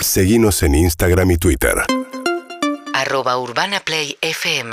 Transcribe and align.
Seguimos 0.00 0.62
en 0.62 0.74
Instagram 0.74 1.32
y 1.32 1.36
Twitter. 1.38 1.74
arroba 2.94 3.38
urbanaplayfm 3.38 4.72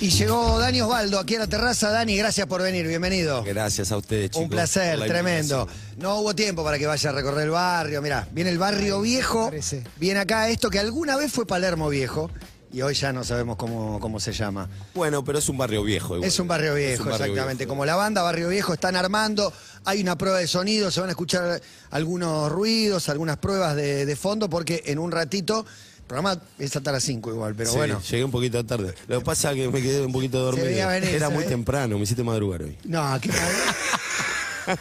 Y 0.00 0.10
llegó 0.10 0.58
Dani 0.58 0.80
Osvaldo 0.80 1.18
aquí 1.18 1.34
a 1.36 1.40
la 1.40 1.46
terraza. 1.46 1.90
Dani, 1.90 2.16
gracias 2.16 2.46
por 2.46 2.62
venir, 2.62 2.86
bienvenido. 2.86 3.42
Gracias 3.42 3.92
a 3.92 3.96
ustedes, 3.96 4.30
chicos. 4.30 4.42
Un 4.44 4.50
placer, 4.50 5.00
tremendo. 5.06 5.68
No 5.96 6.16
hubo 6.16 6.34
tiempo 6.34 6.64
para 6.64 6.78
que 6.78 6.86
vaya 6.86 7.10
a 7.10 7.12
recorrer 7.12 7.44
el 7.44 7.50
barrio. 7.50 8.00
Mirá, 8.02 8.26
viene 8.30 8.50
el 8.50 8.58
barrio 8.58 9.00
viejo. 9.00 9.50
Viene 9.96 10.20
acá 10.20 10.48
esto 10.48 10.70
que 10.70 10.78
alguna 10.78 11.16
vez 11.16 11.32
fue 11.32 11.46
Palermo 11.46 11.88
viejo 11.88 12.30
y 12.72 12.80
hoy 12.82 12.94
ya 12.94 13.12
no 13.12 13.22
sabemos 13.24 13.56
cómo, 13.56 14.00
cómo 14.00 14.18
se 14.18 14.32
llama. 14.32 14.68
Bueno, 14.94 15.22
pero 15.24 15.38
es 15.38 15.48
un 15.48 15.58
barrio 15.58 15.82
viejo. 15.82 16.14
igual. 16.16 16.28
Es 16.28 16.38
un 16.38 16.48
barrio 16.48 16.74
viejo, 16.74 17.02
un 17.04 17.10
barrio 17.10 17.26
exactamente. 17.26 17.64
viejo. 17.64 17.68
Como 17.70 17.84
la 17.84 17.96
banda 17.96 18.22
Barrio 18.22 18.48
Viejo 18.48 18.72
están 18.72 18.96
armando, 18.96 19.52
hay 19.84 20.00
una 20.00 20.16
prueba 20.16 20.38
de 20.38 20.46
sonido, 20.46 20.90
se 20.90 21.00
van 21.00 21.08
a 21.10 21.12
escuchar 21.12 21.60
algunos 21.90 22.50
ruidos, 22.50 23.08
algunas 23.08 23.36
pruebas 23.36 23.76
de, 23.76 24.06
de 24.06 24.16
fondo, 24.16 24.48
porque 24.48 24.82
en 24.86 24.98
un 24.98 25.10
ratito, 25.12 25.66
el 25.98 26.04
programa 26.06 26.40
es 26.58 26.74
hasta 26.74 26.92
las 26.92 27.02
5 27.04 27.30
igual, 27.30 27.54
pero 27.54 27.70
Sí, 27.70 27.76
bueno. 27.76 28.00
Llegué 28.00 28.24
un 28.24 28.30
poquito 28.30 28.64
tarde. 28.64 28.94
Lo 29.06 29.18
que 29.20 29.24
pasa 29.24 29.50
es 29.52 29.56
que 29.56 29.68
me 29.68 29.80
quedé 29.82 30.04
un 30.04 30.12
poquito 30.12 30.38
dormido. 30.40 30.88
venir, 30.88 31.10
Era 31.10 31.28
muy 31.30 31.44
temprano, 31.44 31.96
me 31.96 32.04
hiciste 32.04 32.22
madrugar 32.22 32.62
hoy. 32.62 32.76
No, 32.84 33.18
¿qué? 33.20 33.30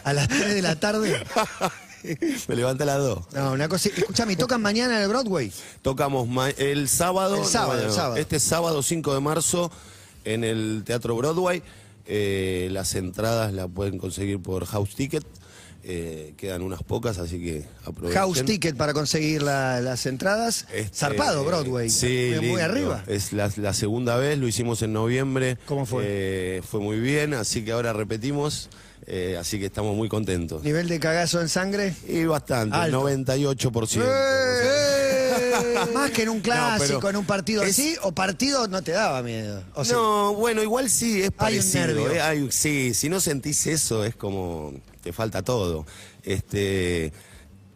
A 0.03 0.13
las 0.13 0.27
3 0.27 0.53
de 0.55 0.61
la 0.61 0.79
tarde. 0.79 1.21
me 2.47 2.55
levanté 2.55 2.83
a 2.83 2.85
las 2.87 2.97
2. 2.99 3.19
No, 3.33 3.51
una 3.53 3.67
cosa. 3.69 3.89
Escuchame, 3.95 4.35
¿tocan 4.35 4.61
mañana 4.61 4.97
en 4.97 5.03
el 5.03 5.07
Broadway? 5.09 5.51
Tocamos 5.81 6.27
el 6.57 6.87
sábado. 6.89 7.37
El 7.37 7.45
sábado, 7.45 7.81
el 7.85 7.91
sábado. 7.91 8.15
Este 8.17 8.39
sábado 8.39 8.83
5 8.83 9.13
de 9.13 9.19
marzo 9.19 9.71
en 10.25 10.43
el 10.43 10.83
Teatro 10.85 11.15
Broadway. 11.15 11.61
Eh, 12.05 12.69
las 12.71 12.95
entradas 12.95 13.53
las 13.53 13.67
pueden 13.69 13.97
conseguir 13.97 14.39
por 14.41 14.65
House 14.65 14.95
Ticket. 14.95 15.25
Eh, 15.83 16.35
quedan 16.37 16.61
unas 16.61 16.83
pocas, 16.83 17.17
así 17.17 17.39
que 17.39 17.65
aprovechen. 17.85 18.19
House 18.21 18.43
Ticket 18.45 18.75
para 18.77 18.93
conseguir 18.93 19.41
la- 19.41 19.81
las 19.81 20.05
entradas. 20.05 20.67
Este, 20.73 20.95
Zarpado, 20.95 21.43
Broadway. 21.43 21.89
Sí, 21.89 22.33
muy, 22.41 22.61
arriba. 22.61 23.03
Es 23.07 23.33
la, 23.33 23.49
la 23.57 23.73
segunda 23.73 24.15
vez, 24.17 24.37
lo 24.37 24.47
hicimos 24.47 24.81
en 24.83 24.93
noviembre. 24.93 25.57
¿Cómo 25.65 25.87
fue? 25.87 26.03
Eh, 26.05 26.61
fue 26.69 26.79
muy 26.81 26.99
bien, 26.99 27.33
así 27.33 27.65
que 27.65 27.71
ahora 27.71 27.93
repetimos. 27.93 28.69
Eh, 29.13 29.35
así 29.37 29.59
que 29.59 29.65
estamos 29.65 29.93
muy 29.95 30.07
contentos. 30.07 30.63
Nivel 30.63 30.87
de 30.87 30.97
cagazo 30.99 31.41
en 31.41 31.49
sangre. 31.49 31.93
Y 32.07 32.23
bastante, 32.23 32.77
Alto. 32.77 33.01
98%. 33.09 34.01
¡Eh! 34.05 34.07
Más 35.93 36.11
que 36.11 36.23
en 36.23 36.29
un 36.29 36.39
clásico, 36.39 36.99
pero 36.99 37.09
en 37.09 37.15
un 37.17 37.25
partido 37.25 37.63
es- 37.63 37.71
así, 37.71 37.95
o 38.03 38.11
partido 38.13 38.67
no 38.67 38.81
te 38.81 38.91
daba 38.93 39.21
miedo. 39.21 39.63
O 39.73 39.83
sea, 39.83 39.95
No, 39.97 40.33
bueno, 40.35 40.61
igual 40.63 40.89
sí, 40.89 41.17
es 41.21 41.23
Hay 41.23 41.57
un 41.57 41.63
parecido. 41.63 41.87
nervio. 41.87 42.11
eh, 42.11 42.21
hay- 42.21 42.51
sí, 42.51 42.93
si 42.93 43.09
no 43.09 43.19
sentís 43.19 43.67
eso, 43.67 44.03
es 44.05 44.15
como 44.15 44.73
te 45.03 45.11
falta 45.11 45.41
todo. 45.41 45.85
Este, 46.23 47.11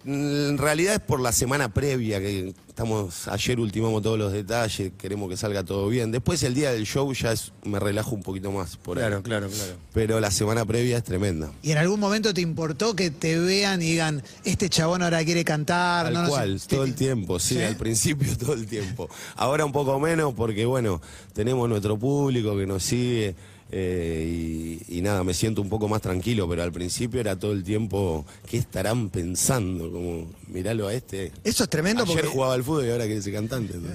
en 0.05 0.57
realidad 0.57 0.93
es 0.95 0.99
por 0.99 1.19
la 1.19 1.31
semana 1.31 1.69
previa 1.73 2.19
que 2.19 2.53
estamos, 2.67 3.27
ayer 3.27 3.59
ultimamos 3.59 4.03
todos 4.03 4.19
los 4.19 4.31
detalles, 4.33 4.91
queremos 4.97 5.29
que 5.29 5.37
salga 5.37 5.63
todo 5.63 5.87
bien. 5.87 6.11
Después 6.11 6.43
el 6.43 6.53
día 6.53 6.71
del 6.71 6.85
show 6.85 7.11
ya 7.13 7.31
es- 7.31 7.51
me 7.63 7.79
relajo 7.79 8.13
un 8.13 8.21
poquito 8.21 8.51
más 8.51 8.75
por 8.77 8.97
ahí. 8.97 9.05
Claro, 9.05 9.23
claro, 9.23 9.47
claro. 9.49 9.73
Pero 9.93 10.19
la 10.19 10.29
semana 10.29 10.63
previa 10.65 10.97
es 10.97 11.03
tremenda. 11.03 11.51
¿Y 11.63 11.71
en 11.71 11.77
algún 11.79 11.99
momento 11.99 12.33
te 12.33 12.41
importó 12.41 12.95
que 12.95 13.09
te 13.11 13.39
vean 13.39 13.81
y 13.81 13.91
digan, 13.91 14.21
este 14.43 14.69
chabón 14.69 15.01
ahora 15.01 15.23
quiere 15.25 15.43
cantar? 15.43 16.05
Tal 16.05 16.13
no, 16.13 16.19
no 16.21 16.25
sé, 16.27 16.31
cual, 16.31 16.61
te- 16.61 16.75
todo 16.75 16.85
el 16.85 16.95
tiempo, 16.95 17.39
sí, 17.39 17.55
¿Sí? 17.55 17.63
al 17.63 17.77
principio 17.77 18.37
todo 18.37 18.53
el 18.53 18.67
tiempo. 18.67 19.09
Ahora 19.35 19.65
un 19.65 19.71
poco 19.71 19.99
menos 19.99 20.33
porque, 20.33 20.65
bueno, 20.65 21.01
tenemos 21.33 21.67
nuestro 21.69 21.97
público 21.97 22.55
que 22.57 22.67
nos 22.67 22.83
sigue 22.83 23.35
eh, 23.71 24.79
y, 24.87 24.97
y 24.97 25.01
nada, 25.01 25.23
me 25.23 25.33
siento 25.33 25.61
un 25.61 25.69
poco 25.69 25.87
más 25.87 26.01
tranquilo, 26.01 26.47
pero 26.47 26.61
al 26.63 26.71
principio 26.71 27.19
era 27.19 27.37
todo 27.37 27.51
el 27.51 27.63
tiempo, 27.63 28.25
¿qué 28.49 28.57
estarán 28.57 29.09
pensando? 29.09 29.91
Como, 29.91 30.27
miralo 30.47 30.87
a 30.87 30.93
este. 30.93 31.31
Eso 31.43 31.63
es 31.63 31.69
tremendo 31.69 32.03
Ayer 32.03 32.15
porque 32.15 32.29
jugaba 32.29 32.53
al 32.53 32.63
fútbol 32.63 32.85
y 32.85 32.91
ahora 32.91 33.05
quiere 33.05 33.21
ser 33.21 33.33
cantante. 33.33 33.77
¿no? 33.77 33.89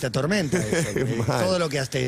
te 0.00 0.06
atormenta 0.06 0.58
eso, 0.58 0.90
todo 1.26 1.58
lo 1.58 1.68
que 1.68 1.78
hasta 1.78 1.98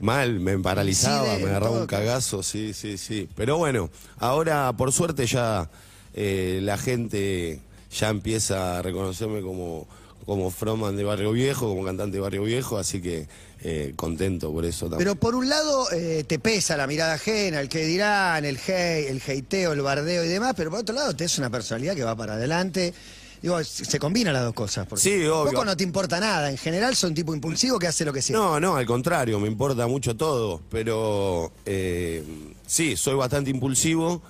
Mal, 0.00 0.40
me 0.40 0.58
paralizaba, 0.58 1.36
me 1.38 1.44
agarraba 1.44 1.80
un 1.80 1.86
cagazo, 1.86 2.42
sí, 2.42 2.72
sí, 2.72 2.98
sí. 2.98 3.28
Pero 3.34 3.58
bueno, 3.58 3.90
ahora 4.18 4.72
por 4.76 4.92
suerte 4.92 5.26
ya 5.26 5.70
eh, 6.14 6.60
la 6.62 6.78
gente 6.78 7.60
ya 7.90 8.08
empieza 8.08 8.78
a 8.78 8.82
reconocerme 8.82 9.40
como, 9.40 9.88
como 10.30 10.52
frontman 10.52 10.96
de 10.96 11.02
Barrio 11.02 11.32
Viejo, 11.32 11.66
como 11.66 11.84
cantante 11.84 12.18
de 12.18 12.20
Barrio 12.20 12.44
Viejo, 12.44 12.78
así 12.78 13.02
que 13.02 13.26
eh, 13.62 13.94
contento 13.96 14.52
por 14.52 14.64
eso 14.64 14.88
también. 14.88 14.98
Pero 14.98 15.16
por 15.16 15.34
un 15.34 15.48
lado 15.48 15.90
eh, 15.90 16.22
te 16.24 16.38
pesa 16.38 16.76
la 16.76 16.86
mirada 16.86 17.14
ajena, 17.14 17.60
el 17.60 17.68
que 17.68 17.84
dirán, 17.84 18.44
el 18.44 18.56
hate, 18.56 19.10
el 19.10 19.20
hateo, 19.20 19.72
el 19.72 19.80
bardeo 19.82 20.24
y 20.24 20.28
demás, 20.28 20.54
pero 20.56 20.70
por 20.70 20.78
otro 20.78 20.94
lado 20.94 21.16
te 21.16 21.24
es 21.24 21.36
una 21.38 21.50
personalidad 21.50 21.96
que 21.96 22.04
va 22.04 22.14
para 22.14 22.34
adelante. 22.34 22.94
Digo, 23.42 23.64
se 23.64 23.98
combinan 23.98 24.32
las 24.32 24.44
dos 24.44 24.54
cosas. 24.54 24.86
porque 24.86 25.02
Sí, 25.02 25.26
obvio. 25.26 25.50
Poco 25.50 25.64
no 25.64 25.76
te 25.76 25.82
importa 25.82 26.20
nada. 26.20 26.48
En 26.48 26.58
general 26.58 26.94
son 26.94 27.12
tipo 27.12 27.34
impulsivo 27.34 27.80
que 27.80 27.88
hace 27.88 28.04
lo 28.04 28.12
que 28.12 28.22
sea. 28.22 28.36
No, 28.36 28.60
no, 28.60 28.76
al 28.76 28.86
contrario, 28.86 29.40
me 29.40 29.48
importa 29.48 29.88
mucho 29.88 30.16
todo, 30.16 30.60
pero 30.70 31.50
eh, 31.66 32.22
sí, 32.68 32.96
soy 32.96 33.16
bastante 33.16 33.50
impulsivo, 33.50 34.22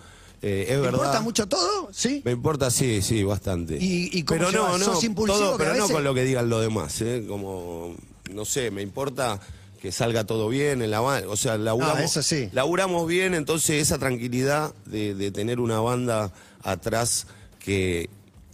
eh, 0.42 0.62
es 0.62 0.68
¿Te 0.68 0.76
verdad. 0.76 0.92
importa 0.92 1.20
mucho 1.20 1.46
todo? 1.48 1.88
¿Sí? 1.92 2.22
Me 2.24 2.32
importa, 2.32 2.70
sí, 2.70 3.02
sí, 3.02 3.22
bastante. 3.24 3.76
¿Y- 3.80 4.10
y 4.12 4.22
cómo 4.24 4.38
pero 4.40 4.52
no, 4.52 4.78
no, 4.78 4.84
¿Sos 4.84 5.04
impulsivo 5.04 5.38
todo, 5.38 5.58
pero 5.58 5.74
no 5.74 5.88
con 5.88 6.02
lo 6.04 6.14
que 6.14 6.24
digan 6.24 6.48
los 6.48 6.62
demás, 6.62 7.00
¿eh? 7.02 7.24
Como, 7.28 7.94
no 8.32 8.44
sé, 8.44 8.70
me 8.70 8.82
importa 8.82 9.40
que 9.80 9.92
salga 9.92 10.24
todo 10.24 10.48
bien 10.48 10.82
en 10.82 10.90
la 10.90 11.00
banda, 11.00 11.28
o 11.28 11.36
sea, 11.36 11.56
laburamos, 11.56 11.98
Ah, 12.00 12.04
eso 12.04 12.22
sí. 12.22 12.48
laburamos 12.52 13.06
bien, 13.08 13.34
entonces 13.34 13.80
esa 13.82 13.98
tranquilidad 13.98 14.74
de, 14.84 15.14
de 15.14 15.30
tener 15.30 15.58
una 15.58 15.80
banda 15.80 16.32
atrás 16.62 17.26
que 17.58 18.10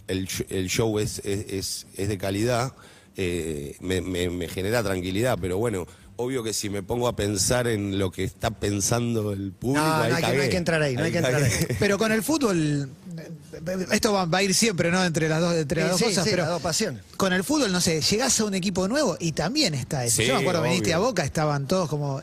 el, 0.07 0.27
sh- 0.27 0.45
el 0.49 0.69
show 0.69 0.99
es, 0.99 1.19
es, 1.25 1.45
es- 1.51 1.87
es 1.97 2.07
de 2.07 2.17
calidad, 2.17 2.71
eh, 3.17 3.75
me, 3.81 3.99
me- 3.99 4.29
me 4.29 4.47
genera 4.47 4.81
tranquilidad, 4.83 5.37
pero 5.41 5.57
bueno, 5.57 5.85
obvio 6.17 6.43
que 6.43 6.53
si 6.53 6.69
me 6.69 6.83
pongo 6.83 7.07
a 7.07 7.15
pensar 7.15 7.67
en 7.67 7.97
lo 7.99 8.11
que 8.11 8.23
está 8.23 8.49
pensando 8.51 9.31
el 9.33 9.51
público, 9.51 9.85
No, 9.85 9.97
no 9.97 10.03
hay 10.03 10.13
que- 10.15 10.21
no 10.21 10.27
hay 10.27 10.35
cagué. 10.37 10.49
que 10.49 10.57
entrar 10.57 10.81
ahí, 10.81 10.95
no 10.95 11.03
hay 11.03 11.11
que 11.11 11.17
entrar 11.19 11.41
ahí. 11.43 11.51
Pero 11.79 11.97
con 11.97 12.11
el 12.11 12.23
fútbol, 12.23 12.89
esto 13.91 14.13
va, 14.13 14.25
va 14.25 14.37
a 14.39 14.43
ir 14.43 14.53
siempre, 14.53 14.91
¿no? 14.91 15.03
Entre 15.05 15.29
las 15.29 15.41
dos, 15.41 15.55
entre 15.55 15.81
las 15.81 15.87
Sí, 15.87 15.91
dos 15.91 15.99
sí, 15.99 16.05
cosas, 16.05 16.23
sí, 16.25 16.29
pero 16.31 16.43
las 16.43 16.51
dos 16.51 16.61
pasiones. 16.61 17.01
con 17.17 17.33
el 17.33 17.43
fútbol, 17.43 17.71
no 17.71 17.81
sé, 17.81 18.01
llegás 18.01 18.39
a 18.39 18.45
un 18.45 18.53
equipo 18.55 18.87
nuevo 18.87 19.15
y 19.19 19.31
también 19.31 19.73
está 19.73 20.05
eso. 20.05 20.17
Sí, 20.17 20.27
Yo 20.27 20.35
me 20.35 20.41
acuerdo, 20.41 20.63
viniste 20.63 20.93
a 20.93 20.99
obvio. 20.99 21.09
Boca, 21.09 21.23
estaban 21.23 21.67
todos 21.67 21.87
como 21.89 22.21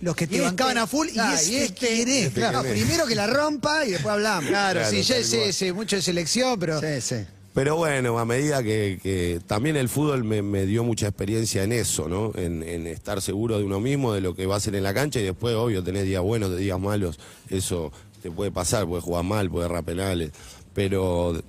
los 0.00 0.14
que 0.16 0.26
te 0.26 0.34
Y 0.34 0.36
este- 0.36 0.46
bancaban 0.48 0.78
a 0.78 0.86
full 0.86 1.08
y, 1.12 1.18
ah, 1.18 1.34
este, 1.34 1.64
este- 1.64 1.74
quién 1.88 2.08
es, 2.08 2.16
este 2.26 2.40
claro. 2.40 2.62
No, 2.62 2.68
primero 2.68 3.06
que 3.06 3.14
la 3.14 3.26
rompa 3.26 3.84
y 3.86 3.92
después 3.92 4.12
hablamos. 4.12 4.48
Claro, 4.50 4.80
Claro, 4.80 4.90
sí, 5.02 5.02
cual. 5.36 5.52
sé 5.52 5.72
mucho 5.72 5.96
de 5.96 6.02
selección, 6.02 6.58
pero 6.58 6.80
Sí, 6.80 7.00
sí. 7.00 7.16
Pero 7.54 7.76
bueno, 7.76 8.18
a 8.18 8.24
medida 8.24 8.64
que, 8.64 8.98
que 9.00 9.40
también 9.46 9.76
el 9.76 9.88
fútbol 9.88 10.24
me, 10.24 10.66
dio 10.66 10.82
mucha 10.82 11.06
experiencia 11.06 11.62
en 11.62 11.70
eso, 11.70 12.08
¿no? 12.08 12.32
En, 12.34 12.64
estar 12.88 13.22
seguro 13.22 13.58
de 13.58 13.64
uno 13.64 13.78
mismo, 13.78 14.12
de 14.12 14.20
lo 14.20 14.34
que 14.34 14.46
va 14.46 14.54
a 14.54 14.56
hacer 14.58 14.74
en 14.74 14.82
la 14.82 14.92
cancha 14.92 15.20
y 15.20 15.22
después, 15.22 15.54
obvio, 15.54 15.84
tenés 15.84 16.02
días 16.02 16.20
buenos, 16.20 16.50
de 16.50 16.56
días 16.56 16.80
malos, 16.80 17.20
eso 17.48 17.92
te 18.22 18.30
puede 18.32 18.50
pasar, 18.50 18.86
puedes 18.86 19.04
jugar 19.04 19.22
mal, 19.22 19.48
puedes 19.48 19.70
errar 19.70 19.84
penales, 19.84 20.32
pero 20.74 21.40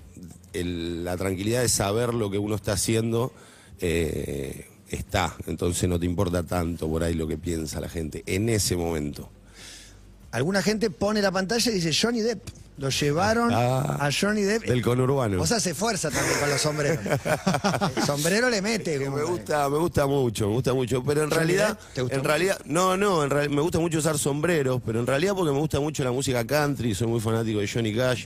la 0.54 1.18
tranquilidad 1.18 1.64
de 1.64 1.70
saber 1.70 2.14
lo 2.14 2.30
que 2.30 2.38
uno 2.38 2.54
está 2.54 2.74
haciendo 2.74 3.34
eh, 3.82 4.68
está, 4.90 5.36
entonces 5.48 5.90
no 5.90 6.00
te 6.00 6.06
importa 6.06 6.44
tanto 6.44 6.88
por 6.88 7.04
ahí 7.04 7.16
lo 7.16 7.28
que 7.28 7.40
piensa 7.40 7.82
la 7.82 7.90
gente 7.90 8.22
en 8.28 8.50
ese 8.50 8.76
momento. 8.76 9.28
Alguna 10.32 10.62
gente 10.62 10.92
pone 10.92 11.20
la 11.24 11.32
pantalla 11.32 11.72
y 11.72 11.76
dice 11.76 11.92
Johnny 12.00 12.22
Depp. 12.22 12.65
Lo 12.78 12.90
llevaron 12.90 13.52
Ah, 13.54 13.98
a 14.06 14.10
Johnny 14.12 14.42
Depp. 14.42 14.66
Del 14.66 14.82
conurbano. 14.82 15.38
Vos 15.38 15.52
hace 15.54 15.74
fuerza 15.74 16.12
también 16.12 16.38
con 16.40 16.50
los 16.50 16.60
sombreros. 16.62 17.00
El 17.96 18.04
sombrero 18.04 18.50
le 18.50 18.62
mete. 18.62 19.00
Me 19.10 19.24
gusta, 19.24 19.70
me 19.70 19.78
gusta 19.78 20.06
mucho, 20.08 20.48
me 20.50 20.54
gusta 20.56 20.74
mucho. 20.74 21.02
Pero 21.04 21.24
en 21.24 21.30
¿Johnny 21.30 21.38
realidad? 21.46 21.80
¿Te 21.94 22.02
gusta 22.02 22.16
en 22.16 22.20
mucho? 22.22 22.28
realidad, 22.30 22.60
no, 22.66 22.98
no, 22.98 23.24
en 23.24 23.30
real- 23.30 23.50
me 23.50 23.62
gusta 23.62 23.80
mucho 23.80 24.00
usar 24.00 24.18
sombreros, 24.20 24.82
pero 24.86 25.00
en 25.00 25.08
realidad 25.08 25.34
porque 25.36 25.54
me 25.54 25.60
gusta 25.60 25.80
mucho 25.80 26.04
la 26.04 26.12
música 26.12 26.46
country, 26.46 26.94
soy 26.94 27.08
muy 27.08 27.22
fanático 27.22 27.60
de 27.60 27.68
Johnny 27.68 27.96
Cash 27.96 28.26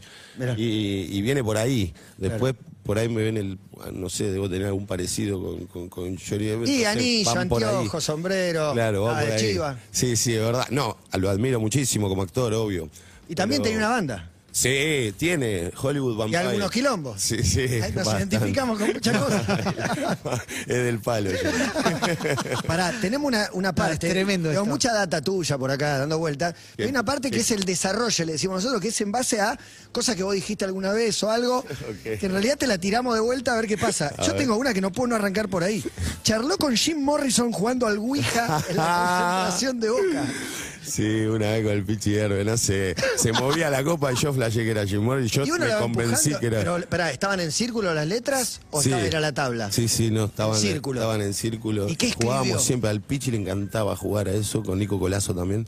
y, 0.58 1.16
y 1.16 1.22
viene 1.22 1.44
por 1.44 1.56
ahí. 1.58 1.94
Después 2.18 2.56
por 2.84 2.98
ahí 2.98 3.08
me 3.08 3.22
ven 3.22 3.38
el, 3.38 3.60
no 3.94 4.10
sé, 4.10 4.31
debo 4.31 4.50
tener 4.50 4.66
algún 4.66 4.88
parecido 4.88 5.40
con, 5.40 5.68
con, 5.68 5.90
con 5.90 6.18
Johnny 6.18 6.46
Depp. 6.46 6.68
Y 6.68 6.86
anillo, 6.86 7.30
anteojo, 7.40 8.01
sombrero. 8.01 8.74
Claro, 8.74 9.04
va 9.04 9.18
ah, 9.18 9.19
por 9.19 9.30
de 9.30 9.36
ahí. 9.36 9.51
chiva. 9.54 9.78
Sí, 9.92 10.16
sí, 10.16 10.34
es 10.34 10.42
verdad. 10.42 10.66
No, 10.72 10.98
lo 11.19 11.30
admiro 11.30 11.60
muchísimo 11.60 12.10
como 12.10 12.24
actor, 12.24 12.51
obvio. 12.56 12.90
Y 13.28 13.36
también 13.36 13.62
Pero- 13.62 13.74
tenía 13.74 13.86
una 13.86 13.96
banda. 13.96 14.31
Sí, 14.62 15.14
tiene 15.18 15.72
Hollywood 15.82 16.14
Y 16.16 16.18
Vampire. 16.18 16.38
algunos 16.40 16.72
quilombos. 16.72 17.22
Sí, 17.22 17.44
sí. 17.44 17.62
Ay, 17.62 17.94
nos 17.94 18.06
bastante. 18.06 18.36
identificamos 18.36 18.78
con 18.78 18.92
muchas 18.92 19.18
cosas. 19.18 19.44
es 20.62 20.68
del 20.68 21.00
palo. 21.00 21.32
yo. 21.32 21.38
Pará, 22.68 22.92
tenemos 23.00 23.26
una, 23.28 23.50
una 23.54 23.74
parte. 23.74 24.08
es 24.08 24.14
tremendo 24.14 24.50
Tengo 24.50 24.64
esto. 24.64 24.72
mucha 24.72 24.94
data 24.94 25.22
tuya 25.22 25.58
por 25.58 25.72
acá 25.72 26.00
dando 26.00 26.18
vueltas. 26.18 26.56
¿Qué? 26.76 26.84
Hay 26.84 26.90
una 26.90 27.06
parte 27.06 27.30
que 27.32 27.38
¿Qué? 27.38 27.42
es 27.42 27.52
el 27.52 27.64
desarrollo, 27.64 28.26
le 28.26 28.34
decimos 28.34 28.58
nosotros, 28.58 28.82
que 28.82 28.90
es 28.90 29.00
en 29.02 29.12
base 29.14 29.40
a 29.40 29.58
cosas 29.94 30.16
que 30.18 30.24
vos 30.24 30.34
dijiste 30.34 30.66
alguna 30.66 30.92
vez 30.92 31.22
o 31.24 31.32
algo. 31.32 31.64
Que 32.04 32.26
en 32.26 32.32
realidad 32.32 32.58
te 32.58 32.68
la 32.68 32.78
tiramos 32.78 33.14
de 33.16 33.22
vuelta 33.22 33.54
a 33.54 33.56
ver 33.56 33.68
qué 33.68 33.78
pasa. 33.78 34.12
A 34.18 34.22
Yo 34.24 34.34
ver. 34.34 34.38
tengo 34.42 34.58
una 34.58 34.74
que 34.74 34.82
no 34.82 34.92
puedo 34.92 35.08
no 35.08 35.16
arrancar 35.16 35.48
por 35.48 35.64
ahí. 35.64 35.84
Charló 36.24 36.58
con 36.58 36.76
Jim 36.76 37.02
Morrison 37.04 37.52
jugando 37.52 37.88
al 37.88 37.98
Ouija 37.98 38.62
en 38.70 38.76
la 38.78 39.46
concentración 39.48 39.80
de 39.80 39.90
Boca. 39.90 40.26
Sí, 40.89 41.21
una 41.25 41.51
vez 41.51 41.63
con 41.63 41.74
el 41.74 41.83
Pichi 41.86 42.15
Herbe, 42.15 42.44
no 42.44 42.57
sé. 42.57 42.95
Se 43.18 43.31
movía 43.33 43.69
la 43.69 43.83
copa 43.83 44.12
y 44.12 44.15
yo 44.15 44.33
flashé 44.33 44.63
que 44.63 44.71
era 44.71 44.86
Jim 44.86 45.01
Morrison 45.01 45.44
y 45.44 45.47
yo 45.47 45.57
me 45.57 45.68
convencí 45.77 46.33
que 46.39 46.47
era. 46.47 46.59
Pero, 46.59 46.77
espera, 46.77 47.12
¿estaban 47.12 47.39
en 47.39 47.51
círculo 47.51 47.94
las 47.94 48.07
letras 48.07 48.62
o 48.71 48.81
Sí. 48.81 48.89
estaba, 48.89 49.06
era 49.07 49.19
la 49.19 49.33
tabla? 49.33 49.71
Sí, 49.71 49.88
sí, 49.88 50.12
no, 50.12 50.25
estaban 50.25 50.56
En 50.56 50.62
círculo. 50.62 51.00
estaban 51.01 51.21
en 51.21 51.33
círculo. 51.33 51.88
¿Y 51.88 51.95
qué? 51.95 52.12
Jugábamos 52.13 52.63
siempre 52.63 52.89
al 52.89 53.01
Pichi, 53.01 53.31
le 53.31 53.38
encantaba 53.38 53.95
jugar 53.95 54.27
a 54.27 54.33
eso, 54.33 54.63
con 54.63 54.80
Nico 54.80 55.00
Colazo 55.00 55.33
también. 55.36 55.68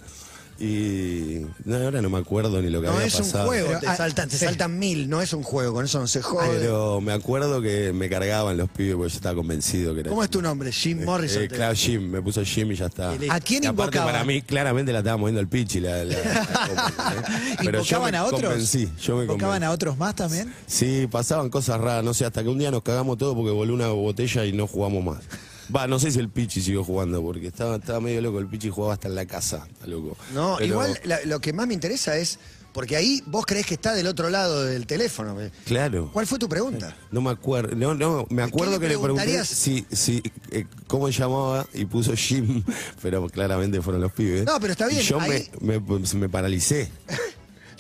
Y 0.63 1.41
no, 1.65 1.75
ahora 1.77 2.01
no 2.03 2.09
me 2.11 2.19
acuerdo 2.19 2.61
ni 2.61 2.69
lo 2.69 2.81
que 2.81 2.87
No 2.87 2.93
había 2.93 3.07
es 3.07 3.15
pasado. 3.17 3.43
un 3.45 3.47
juego, 3.49 3.67
Pero, 3.69 3.79
te, 3.79 3.87
ah, 3.87 3.95
saltan, 3.95 4.29
te 4.29 4.37
sí. 4.37 4.45
saltan 4.45 4.77
mil, 4.77 5.09
no 5.09 5.19
es 5.21 5.33
un 5.33 5.41
juego, 5.41 5.73
con 5.73 5.85
eso 5.85 5.99
no 5.99 6.05
se 6.05 6.21
jode. 6.21 6.47
Pero 6.59 7.01
me 7.01 7.13
acuerdo 7.13 7.61
que 7.61 7.91
me 7.93 8.09
cargaban 8.09 8.57
los 8.57 8.69
pibes 8.69 8.95
porque 8.95 9.09
yo 9.11 9.15
estaba 9.17 9.33
convencido 9.35 9.93
que 9.95 10.01
era. 10.01 10.09
¿Cómo 10.09 10.23
es 10.23 10.29
tu 10.29 10.39
nombre? 10.41 10.71
Jim 10.71 11.03
Morrison. 11.03 11.43
Eh, 11.43 11.47
claro, 11.47 11.73
Jim, 11.73 12.09
me 12.11 12.21
puso 12.21 12.43
Jim 12.45 12.71
y 12.71 12.75
ya 12.75 12.85
está. 12.85 13.11
¿A 13.11 13.39
quién 13.39 13.63
Y 13.63 13.67
aparte 13.67 13.97
invocaban? 13.97 14.13
para 14.13 14.23
mí 14.23 14.41
claramente 14.43 14.93
la 14.93 14.99
estaba 14.99 15.17
moviendo 15.17 15.41
el 15.41 15.47
Pichi 15.47 15.79
la, 15.79 16.03
la- 16.03 16.15
la 16.15 16.67
copa, 16.67 17.13
¿eh? 17.17 17.55
Pero 17.63 17.81
yo 17.81 17.97
¿Invocaban 17.97 18.11
me 18.11 18.17
a 18.17 18.25
otros? 18.25 18.41
convencí, 18.41 18.89
yo 19.01 19.15
me 19.15 19.21
¿Invocaban 19.23 19.39
convencí. 19.55 19.65
a 19.65 19.71
otros 19.71 19.97
más 19.97 20.15
también? 20.15 20.53
Sí, 20.67 21.07
pasaban 21.09 21.49
cosas 21.49 21.81
raras, 21.81 22.03
no 22.03 22.13
sé, 22.13 22.25
hasta 22.25 22.43
que 22.43 22.49
un 22.49 22.59
día 22.59 22.69
nos 22.69 22.83
cagamos 22.83 23.17
todo 23.17 23.35
porque 23.35 23.49
voló 23.51 23.73
una 23.73 23.87
botella 23.87 24.45
y 24.45 24.53
no 24.53 24.67
jugamos 24.67 25.03
más. 25.03 25.23
Va, 25.73 25.87
no 25.87 25.99
sé 25.99 26.11
si 26.11 26.19
el 26.19 26.29
Pichi 26.29 26.61
siguió 26.61 26.83
jugando 26.83 27.21
porque 27.21 27.47
estaba, 27.47 27.77
estaba 27.77 27.99
medio 28.01 28.21
loco, 28.21 28.39
el 28.39 28.47
Pichi 28.47 28.69
jugaba 28.69 28.93
hasta 28.93 29.07
en 29.07 29.15
la 29.15 29.25
casa, 29.25 29.65
está 29.71 29.87
loco. 29.87 30.17
No, 30.33 30.55
Pero- 30.57 30.67
igual 30.73 30.99
la- 31.03 31.21
lo 31.25 31.39
que 31.39 31.53
más 31.53 31.67
me 31.67 31.73
interesa 31.73 32.17
es, 32.17 32.39
porque 32.73 32.95
ahí 32.95 33.21
vos 33.25 33.45
creés 33.45 33.65
que 33.65 33.73
está 33.73 33.93
del 33.93 34.07
otro 34.07 34.29
lado 34.29 34.63
del 34.63 34.87
teléfono. 34.87 35.35
Claro. 35.65 36.09
¿Cuál 36.13 36.25
fue 36.25 36.39
tu 36.39 36.47
pregunta? 36.47 36.95
No 37.11 37.21
me 37.21 37.29
acuerdo, 37.29 37.75
no, 37.75 37.93
no, 37.93 38.25
me 38.29 38.43
acuerdo 38.43 38.73
le 38.75 38.79
que 38.79 38.87
le 38.87 38.97
pregunté 38.97 39.23
preguntarías? 39.23 39.47
si, 39.47 39.85
si, 39.91 40.23
eh, 40.51 40.65
cómo 40.87 41.09
llamaba 41.09 41.67
y 41.73 41.83
puso 41.85 42.13
Jim, 42.15 42.63
pero 43.01 43.27
claramente 43.29 43.81
fueron 43.81 44.01
los 44.01 44.11
pibes. 44.13 44.45
No, 44.45 44.57
pero 44.59 44.71
está 44.73 44.87
bien, 44.87 45.01
Y 45.01 45.03
yo 45.03 45.19
ahí- 45.19 45.49
me, 45.59 45.79
me, 45.79 45.99
me 46.15 46.29
paralicé. 46.29 46.89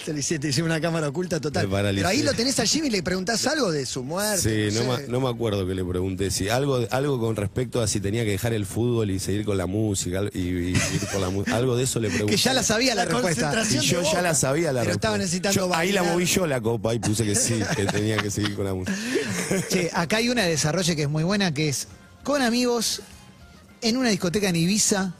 Te 0.05 0.13
le 0.13 0.19
hice, 0.21 0.39
te 0.39 0.47
hice 0.49 0.63
una 0.63 0.81
cámara 0.81 1.09
oculta 1.09 1.39
total. 1.39 1.67
Pero 1.69 2.07
ahí 2.07 2.23
lo 2.23 2.33
tenés 2.33 2.59
a 2.59 2.65
Jimmy 2.65 2.87
y 2.87 2.89
le 2.89 3.03
preguntás 3.03 3.45
algo 3.45 3.71
de 3.71 3.85
su 3.85 4.03
muerte. 4.03 4.69
Sí, 4.71 4.75
no, 4.75 4.95
sé. 4.97 5.03
me, 5.03 5.07
no 5.09 5.21
me 5.21 5.29
acuerdo 5.29 5.67
que 5.67 5.75
le 5.75 5.85
pregunté. 5.85 6.31
Si 6.31 6.49
algo, 6.49 6.79
algo 6.89 7.19
con 7.19 7.35
respecto 7.35 7.81
a 7.81 7.87
si 7.87 7.99
tenía 7.99 8.23
que 8.25 8.31
dejar 8.31 8.53
el 8.53 8.65
fútbol 8.65 9.11
y 9.11 9.19
seguir 9.19 9.45
con 9.45 9.57
la 9.57 9.67
música 9.67 10.21
y, 10.33 10.39
y 10.39 10.69
ir 10.71 11.07
por 11.11 11.21
la 11.21 11.29
música. 11.29 11.55
Algo 11.55 11.75
de 11.75 11.83
eso 11.83 11.99
le 11.99 12.07
pregunté. 12.09 12.31
Que 12.35 12.41
ya 12.41 12.53
la 12.53 12.63
sabía 12.63 12.95
la, 12.95 13.05
La 13.05 13.11
respuesta. 13.11 13.63
Y 13.69 13.77
yo 13.79 14.01
ya 14.01 14.21
la 14.23 14.33
sabía 14.33 14.73
la 14.73 14.81
Pero 14.81 14.93
estaba 14.93 15.17
necesitando 15.19 15.55
Yo- 15.67 15.75
Ahí 15.75 15.91
la 15.91 16.01
moví 16.03 16.25
yo 16.25 16.47
la 16.47 16.59
copa 16.61 16.95
y 16.95 16.99
puse 16.99 17.23
que 17.23 17.35
sí, 17.35 17.59
que 17.75 17.85
tenía 17.85 18.17
que 18.17 18.31
seguir 18.31 18.55
con 18.55 18.65
la 18.65 18.73
música. 18.73 18.97
Che, 19.69 19.91
acá 19.93 20.17
hay 20.17 20.29
una 20.29 20.43
de 20.43 20.49
desarrollo 20.49 20.95
que 20.95 21.03
es 21.03 21.09
muy 21.09 21.23
buena, 21.23 21.53
que 21.53 21.69
es 21.69 21.87
con 22.23 22.41
amigos 22.41 23.01
en 23.81 23.97
una 23.97 24.09
discoteca 24.09 24.49
en 24.49 24.55
Ibiza, 24.55 25.13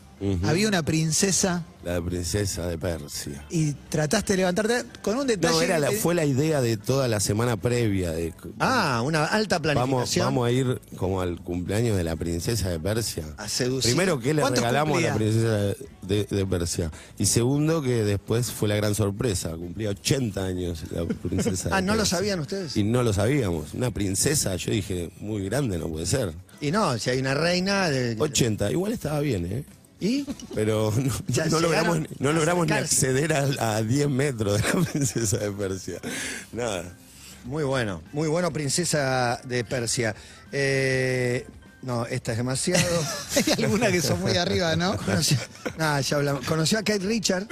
había 0.44 0.68
una 0.68 0.84
princesa 0.84 1.64
La 1.84 2.00
princesa 2.02 2.68
de 2.68 2.78
Persia. 2.78 3.44
y 3.50 3.74
trataste 3.74 4.34
de 4.34 4.38
levantarte 4.38 4.84
con 5.02 5.18
un 5.18 5.26
detalle. 5.26 5.54
No, 5.56 5.62
era 5.64 5.80
la, 5.80 5.92
fue 5.92 6.14
la 6.14 6.26
idea 6.26 6.62
de 6.62 6.78
toda 6.78 7.08
la 7.08 7.20
semana 7.20 7.58
previa. 7.58 8.12
De, 8.12 8.34
Ah, 8.60 9.02
una 9.04 9.26
alta 9.26 9.58
Vamos, 9.58 9.74
planificación. 9.74 10.26
vamos 10.26 10.48
a 10.48 10.52
ir 10.52 10.82
como 10.98 11.22
al 11.22 11.40
cumpleaños 11.42 11.98
de 11.98 12.04
la 12.04 12.16
princesa 12.16 12.70
de 12.70 12.80
Persia. 12.80 13.26
A 13.38 13.50
seducir. 13.50 13.92
Primero, 13.92 14.20
¿qué 14.20 14.34
le 14.36 14.42
¿Cuántos 14.42 14.62
regalamos 14.64 14.98
a 15.00 15.08
la 15.08 15.16
princesa 15.16 15.58
de, 16.04 16.26
de 16.30 16.46
Persia? 16.46 16.92
Y 17.18 17.26
segundo, 17.26 17.82
que 17.82 18.04
después 18.04 18.52
fue 18.52 18.68
la 18.70 18.76
gran 18.76 18.94
sorpresa. 18.94 19.50
Cumplía 19.56 19.90
80 19.90 20.46
años 20.46 20.84
la 20.92 21.06
princesa 21.06 21.70
de 21.70 21.76
Ah, 21.76 21.82
¿no 21.82 21.96
lo 21.96 22.06
sabían 22.06 22.40
ustedes? 22.42 22.78
Y 22.78 22.84
no 22.84 23.02
lo 23.02 23.12
sabíamos. 23.12 23.74
Una 23.74 23.90
princesa, 23.90 24.56
yo 24.56 24.72
dije, 24.72 25.10
muy 25.20 25.44
grande 25.46 25.80
no 25.80 25.88
puede 25.88 26.06
ser. 26.06 26.34
Y 26.62 26.70
no, 26.70 26.96
si 27.00 27.10
hay 27.10 27.20
una 27.20 27.34
reina. 27.34 27.90
de- 27.90 28.16
80, 28.20 28.72
igual 28.72 28.92
estaba 28.92 29.20
bien, 29.22 29.46
¿eh? 29.48 29.64
¿Y? 30.02 30.26
Pero 30.56 30.92
no, 30.98 31.14
Ya 31.28 31.46
no 31.46 31.60
logramos, 31.60 32.00
no 32.20 32.34
logramos 32.34 32.68
ni 32.68 32.74
acceder 32.74 33.32
a, 33.34 33.76
a 33.78 33.84
10 33.84 34.10
metros 34.10 34.62
de 34.62 34.68
la 34.68 34.86
princesa 34.92 35.38
de 35.38 35.52
Persia. 35.52 36.00
Nada. 36.52 36.84
Muy 37.46 37.64
bueno, 37.64 38.02
muy 38.12 38.28
bueno, 38.28 38.52
princesa 38.52 39.40
de 39.46 39.64
Persia. 39.64 40.16
Eh, 40.52 41.46
no, 41.84 42.06
esta 42.06 42.32
es 42.32 42.38
demasiado. 42.38 42.84
Hay 43.36 43.64
algunas 43.64 43.92
que 43.92 44.02
son 44.02 44.20
muy 44.20 44.36
arriba, 44.38 44.76
¿no? 44.76 44.98
Conoció, 44.98 45.38
nah, 45.78 46.00
ya 46.00 46.18
hablamos. 46.18 46.46
Conoció 46.46 46.80
a 46.80 46.84
Kate 46.84 47.06
Richard. 47.06 47.48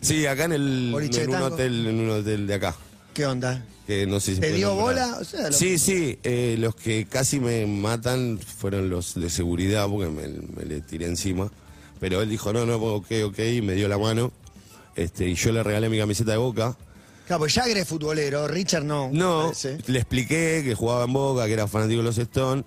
Sí, 0.00 0.26
acá 0.26 0.44
en, 0.44 0.52
el, 0.52 0.94
en 0.94 1.30
un 1.30 1.42
hotel, 1.42 1.86
en 1.86 2.00
un 2.00 2.10
hotel 2.10 2.46
de 2.46 2.54
acá. 2.54 2.74
¿Qué 3.14 3.26
onda? 3.26 3.62
Que 3.88 4.06
no 4.06 4.20
sé 4.20 4.32
si 4.32 4.34
se 4.36 4.40
¿Te 4.42 4.52
dio 4.52 4.68
nombrar. 4.74 5.08
bola? 5.08 5.18
O 5.18 5.24
sea, 5.24 5.46
lo- 5.48 5.52
Sí, 5.56 5.78
sí, 5.78 6.18
eh, 6.22 6.56
los 6.58 6.74
que 6.76 7.06
casi 7.06 7.40
me 7.40 7.66
matan 7.66 8.38
fueron 8.38 8.90
los 8.90 9.14
de 9.14 9.30
seguridad 9.30 9.88
porque 9.88 10.10
me, 10.10 10.28
me 10.28 10.64
le 10.66 10.82
tiré 10.82 11.06
encima. 11.06 11.50
Pero 11.98 12.20
él 12.20 12.28
dijo, 12.28 12.52
no, 12.52 12.66
no, 12.66 12.76
ok, 12.76 13.06
ok, 13.24 13.38
y 13.38 13.62
me 13.62 13.72
dio 13.72 13.88
la 13.88 13.96
mano. 13.96 14.30
Este, 14.94 15.26
y 15.26 15.34
yo 15.34 15.52
le 15.52 15.62
regalé 15.62 15.88
mi 15.88 15.96
camiseta 15.98 16.32
de 16.32 16.36
boca. 16.36 16.76
Claro, 17.26 17.40
pues 17.40 17.54
Jagger 17.54 17.78
es 17.78 17.88
futbolero, 17.88 18.46
Richard 18.46 18.84
no. 18.84 19.08
No, 19.12 19.52
le 19.86 19.98
expliqué 19.98 20.60
que 20.64 20.74
jugaba 20.74 21.04
en 21.04 21.12
boca, 21.14 21.46
que 21.46 21.54
era 21.54 21.66
fanático 21.66 21.98
de 22.00 22.04
los 22.04 22.18
Stone. 22.18 22.64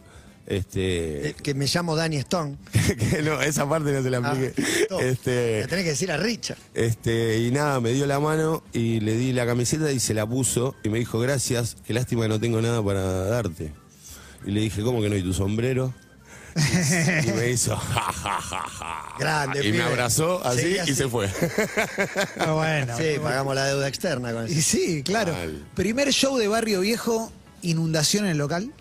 Este, 0.48 1.30
Eh, 1.30 1.36
Que 1.42 1.54
me 1.54 1.66
llamo 1.68 1.96
Danny 1.96 2.18
Stone. 2.18 2.58
que 3.12 3.22
no, 3.22 3.42
esa 3.42 3.68
parte 3.70 3.92
no 3.92 4.02
se 4.04 4.10
la 4.10 4.18
Ah, 4.24 4.34
expliqué. 4.38 4.88
no, 4.90 5.00
este, 5.00 5.66
tenés 5.68 5.84
que 5.86 5.92
decir 5.92 6.12
a 6.12 6.18
Richard. 6.18 6.58
Este, 6.74 7.38
y 7.40 7.52
nada, 7.52 7.80
me 7.80 7.92
dio 7.94 8.06
la 8.08 8.20
mano 8.20 8.64
y 8.74 9.00
le 9.00 9.16
di 9.16 9.34
la 9.34 9.46
camiseta 9.46 9.92
y 9.92 10.00
se 10.00 10.14
la 10.14 10.26
puso 10.28 10.76
y 10.84 10.90
me 10.90 11.00
dijo, 11.00 11.20
gracias, 11.20 11.78
qué 11.86 11.94
lástima 11.94 12.24
que 12.24 12.30
no 12.30 12.40
tengo 12.40 12.62
nada 12.62 12.84
para 12.84 13.02
darte. 13.26 13.72
Y 14.46 14.52
le 14.52 14.62
dije, 14.62 14.82
¿cómo 14.82 15.02
que 15.02 15.10
no? 15.10 15.16
¿Y 15.16 15.24
tu 15.24 15.34
sombrero? 15.34 15.94
Y, 16.56 17.30
y 17.30 17.32
me 17.34 17.50
hizo, 17.52 17.78
ja, 17.78 18.12
ja, 18.12 18.42
ja, 18.42 18.62
ja. 18.68 19.16
Grande, 19.20 19.66
Y 19.66 19.72
me 19.72 19.84
abrazó 19.84 20.46
así 20.46 20.76
y 20.86 20.94
se 20.96 21.08
fue. 21.08 21.30
Ah, 22.40 22.52
bueno. 22.52 22.98
Sí, 22.98 23.04
pagamos 23.22 23.56
la 23.56 23.66
deuda 23.68 23.88
externa 23.88 24.34
con 24.34 24.50
Y 24.50 24.54
eso. 24.54 24.62
sí, 24.78 25.02
claro. 25.04 25.32
Mal. 25.32 25.66
Primer 25.76 26.12
show 26.12 26.38
de 26.38 26.48
Barrio 26.50 26.82
Viejo, 26.82 27.32
inundación 27.62 28.26
en 28.26 28.32
el 28.32 28.38
local. 28.40 28.74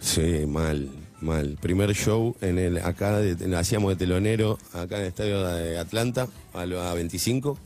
Sí, 0.00 0.46
mal, 0.48 0.88
mal. 1.22 1.56
Primer 1.60 1.94
show 1.94 2.36
en 2.40 2.58
el 2.58 2.78
acá, 2.78 3.18
de- 3.18 3.44
en- 3.44 3.54
hacíamos 3.54 3.90
de 3.90 3.96
telonero, 3.96 4.58
acá 4.72 4.96
en 4.96 5.02
el 5.02 5.08
estadio 5.08 5.44
de 5.46 5.78
Atlanta, 5.78 6.28
a 6.54 6.66
la 6.66 6.92
25. 6.94 7.58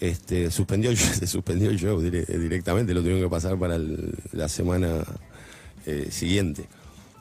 Este, 0.00 0.50
suspendió 0.50 0.90
el, 0.90 0.96
se 0.98 1.26
suspendió 1.26 1.70
el 1.70 1.78
show 1.78 2.00
dire- 2.00 2.26
directamente, 2.26 2.92
lo 2.94 3.00
tuvieron 3.00 3.22
que 3.22 3.28
pasar 3.30 3.58
para 3.58 3.76
el- 3.76 4.14
la 4.32 4.48
semana 4.48 5.04
eh, 5.86 6.08
siguiente. 6.10 6.66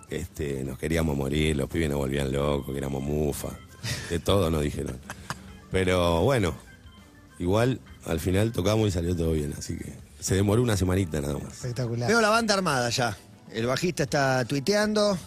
Este, 0.10 0.64
nos 0.64 0.78
queríamos 0.78 1.18
morir, 1.18 1.56
los 1.56 1.70
pibes 1.70 1.90
nos 1.90 1.98
volvían 1.98 2.32
locos, 2.32 2.72
que 2.72 2.78
éramos 2.78 3.02
mufa, 3.02 3.50
de 4.10 4.20
todo 4.20 4.50
nos 4.52 4.62
dijeron. 4.62 4.98
Pero 5.72 6.22
bueno, 6.22 6.54
igual 7.40 7.80
al 8.06 8.20
final 8.20 8.52
tocamos 8.52 8.88
y 8.88 8.92
salió 8.92 9.16
todo 9.16 9.32
bien, 9.32 9.54
así 9.58 9.76
que 9.78 9.94
se 10.20 10.36
demoró 10.36 10.62
una 10.62 10.78
semanita 10.78 11.20
nada 11.20 11.34
más. 11.40 11.54
Espectacular. 11.54 12.08
Veo 12.10 12.22
la 12.22 12.30
banda 12.30 12.54
armada 12.54 12.90
ya. 12.90 13.18
El 13.52 13.66
bajista 13.66 14.04
está 14.04 14.46
tuiteando. 14.46 15.18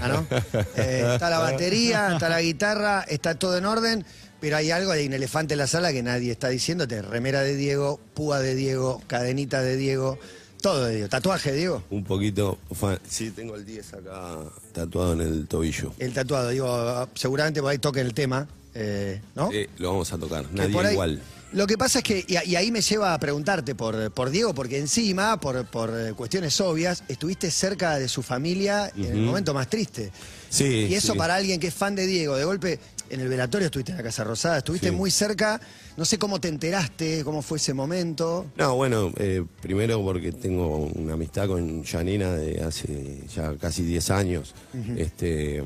Ah, 0.00 0.08
¿no? 0.08 0.26
Eh, 0.76 1.10
está 1.14 1.30
la 1.30 1.38
batería, 1.38 2.12
está 2.14 2.28
la 2.28 2.40
guitarra, 2.42 3.04
está 3.08 3.34
todo 3.36 3.56
en 3.58 3.64
orden, 3.66 4.04
pero 4.40 4.56
hay 4.56 4.70
algo, 4.70 4.92
hay 4.92 5.06
un 5.06 5.12
elefante 5.12 5.54
en 5.54 5.58
la 5.58 5.66
sala 5.66 5.92
que 5.92 6.02
nadie 6.02 6.32
está 6.32 6.48
diciéndote. 6.48 7.00
Remera 7.02 7.40
de 7.42 7.56
Diego, 7.56 8.00
púa 8.14 8.40
de 8.40 8.54
Diego, 8.54 9.02
cadenita 9.06 9.62
de 9.62 9.76
Diego, 9.76 10.18
todo 10.60 10.84
de 10.86 10.94
Diego. 10.96 11.08
Tatuaje 11.08 11.52
de 11.52 11.58
Diego. 11.58 11.82
Un 11.90 12.04
poquito 12.04 12.58
fan. 12.72 12.98
Sí, 13.08 13.30
tengo 13.30 13.54
el 13.56 13.64
10 13.64 13.94
acá 13.94 14.38
tatuado 14.72 15.12
en 15.14 15.20
el 15.20 15.46
tobillo. 15.46 15.92
El 15.98 16.12
tatuado, 16.12 16.48
digo, 16.50 17.08
seguramente 17.14 17.60
por 17.60 17.70
ahí 17.70 17.78
toque 17.78 18.00
el 18.00 18.12
tema, 18.14 18.46
eh, 18.74 19.20
¿no? 19.34 19.50
Eh, 19.52 19.68
lo 19.78 19.90
vamos 19.90 20.12
a 20.12 20.18
tocar, 20.18 20.44
nadie 20.52 20.72
por 20.72 20.84
ahí- 20.86 20.92
igual. 20.94 21.20
Lo 21.54 21.66
que 21.66 21.78
pasa 21.78 22.00
es 22.00 22.04
que, 22.04 22.24
y, 22.26 22.50
y 22.50 22.56
ahí 22.56 22.70
me 22.72 22.80
lleva 22.80 23.14
a 23.14 23.18
preguntarte 23.18 23.74
por, 23.74 24.10
por 24.10 24.30
Diego, 24.30 24.54
porque 24.54 24.78
encima, 24.78 25.38
por, 25.40 25.64
por 25.66 25.90
eh, 25.96 26.12
cuestiones 26.12 26.60
obvias, 26.60 27.04
estuviste 27.08 27.50
cerca 27.50 27.96
de 27.98 28.08
su 28.08 28.22
familia 28.22 28.90
en 28.96 29.04
el 29.04 29.22
momento 29.22 29.54
más 29.54 29.68
triste. 29.70 30.10
Sí. 30.50 30.88
Y 30.90 30.94
eso 30.94 31.12
sí. 31.12 31.18
para 31.18 31.36
alguien 31.36 31.60
que 31.60 31.68
es 31.68 31.74
fan 31.74 31.94
de 31.94 32.06
Diego, 32.06 32.36
de 32.36 32.44
golpe, 32.44 32.78
en 33.10 33.20
el 33.20 33.28
velatorio 33.28 33.66
estuviste 33.66 33.92
en 33.92 33.98
la 33.98 34.02
Casa 34.04 34.24
Rosada, 34.24 34.58
estuviste 34.58 34.88
Sí. 34.88 34.94
muy 34.94 35.10
cerca, 35.10 35.60
no 35.96 36.04
sé 36.04 36.18
cómo 36.18 36.40
te 36.40 36.48
enteraste, 36.48 37.22
cómo 37.22 37.40
fue 37.42 37.58
ese 37.58 37.72
momento. 37.74 38.46
No, 38.56 38.74
bueno, 38.74 39.12
eh, 39.18 39.44
primero 39.62 40.02
porque 40.02 40.32
tengo 40.32 40.78
una 40.94 41.14
amistad 41.14 41.46
con 41.46 41.84
Janina 41.84 42.32
de 42.32 42.62
hace 42.64 43.20
ya 43.34 43.54
casi 43.56 43.82
10 43.84 44.10
años. 44.10 44.54
Este 44.96 45.62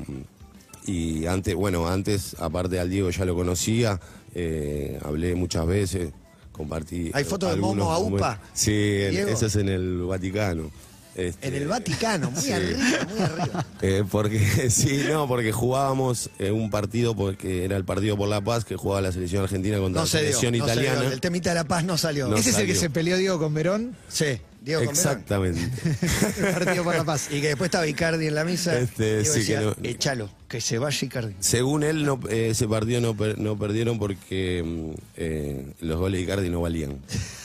y 0.85 1.25
antes, 1.27 1.55
bueno, 1.55 1.87
antes, 1.87 2.35
aparte 2.39 2.79
al 2.79 2.89
Diego 2.89 3.09
ya 3.09 3.25
lo 3.25 3.35
conocía, 3.35 3.99
eh, 4.35 4.99
hablé 5.03 5.35
muchas 5.35 5.65
veces, 5.67 6.11
compartí. 6.51 7.11
¿Hay 7.13 7.23
fotos 7.23 7.49
de 7.49 7.55
algunos 7.55 7.85
Momo 7.85 7.91
Aupa? 7.91 8.39
Sí, 8.53 8.71
eso 8.73 9.45
es 9.45 9.55
en 9.55 9.69
el 9.69 10.01
Vaticano. 10.03 10.71
Este, 11.15 11.47
En 11.49 11.55
el 11.55 11.67
Vaticano, 11.67 12.31
muy 12.31 12.41
sí. 12.41 12.51
arriba, 12.53 12.79
muy 13.09 13.19
arriba. 13.19 13.65
Eh, 13.81 14.03
porque 14.09 14.39
sí, 14.69 15.01
no, 15.09 15.27
porque 15.27 15.51
jugábamos 15.51 16.29
eh, 16.39 16.51
un 16.51 16.69
partido 16.69 17.15
porque 17.15 17.65
era 17.65 17.75
el 17.75 17.83
partido 17.83 18.15
por 18.15 18.29
la 18.29 18.39
paz 18.41 18.63
que 18.63 18.75
jugaba 18.77 19.01
la 19.01 19.11
selección 19.11 19.43
argentina 19.43 19.77
contra 19.79 20.01
No 20.01 20.05
la 20.05 20.09
se 20.09 20.17
dio. 20.23 20.27
selección 20.39 20.57
no 20.57 20.65
se 20.67 20.79
dio. 20.79 20.83
italiana. 20.91 21.13
El 21.13 21.19
temita 21.19 21.49
de 21.49 21.55
la 21.55 21.63
paz 21.65 21.83
no 21.83 21.97
salió. 21.97 22.27
No 22.27 22.37
¿Ese 22.37 22.51
es 22.51 22.57
el 22.57 22.67
que 22.67 22.75
se 22.75 22.89
peleó 22.89 23.17
Diego 23.17 23.37
con 23.39 23.53
Verón? 23.53 23.95
Sí. 24.07 24.39
Diego. 24.61 24.81
Exactamente. 24.81 25.61
El 26.37 26.53
partido 26.53 26.83
por 26.83 26.95
la 26.95 27.03
paz. 27.03 27.27
Y 27.31 27.39
que 27.41 27.47
después 27.47 27.67
estaba 27.69 27.87
Icardi 27.87 28.27
en 28.27 28.35
la 28.35 28.43
misa. 28.43 28.77
Este, 28.77 29.23
sí, 29.25 29.39
decía, 29.39 29.59
que 29.59 29.65
no- 29.65 29.75
Echalo, 29.83 30.29
que 30.47 30.59
se 30.61 30.77
vaya 30.79 31.05
Icardi. 31.05 31.35
Según 31.39 31.83
él, 31.83 32.05
no, 32.05 32.19
eh, 32.29 32.49
ese 32.49 32.67
partido 32.67 32.99
no, 33.01 33.15
per- 33.15 33.39
no 33.39 33.57
perdieron 33.57 33.97
porque 33.99 34.63
mm, 34.65 35.01
eh, 35.17 35.73
los 35.81 35.97
goles 35.97 36.19
de 36.19 36.23
Icardi 36.23 36.49
no 36.49 36.61
valían. 36.61 36.97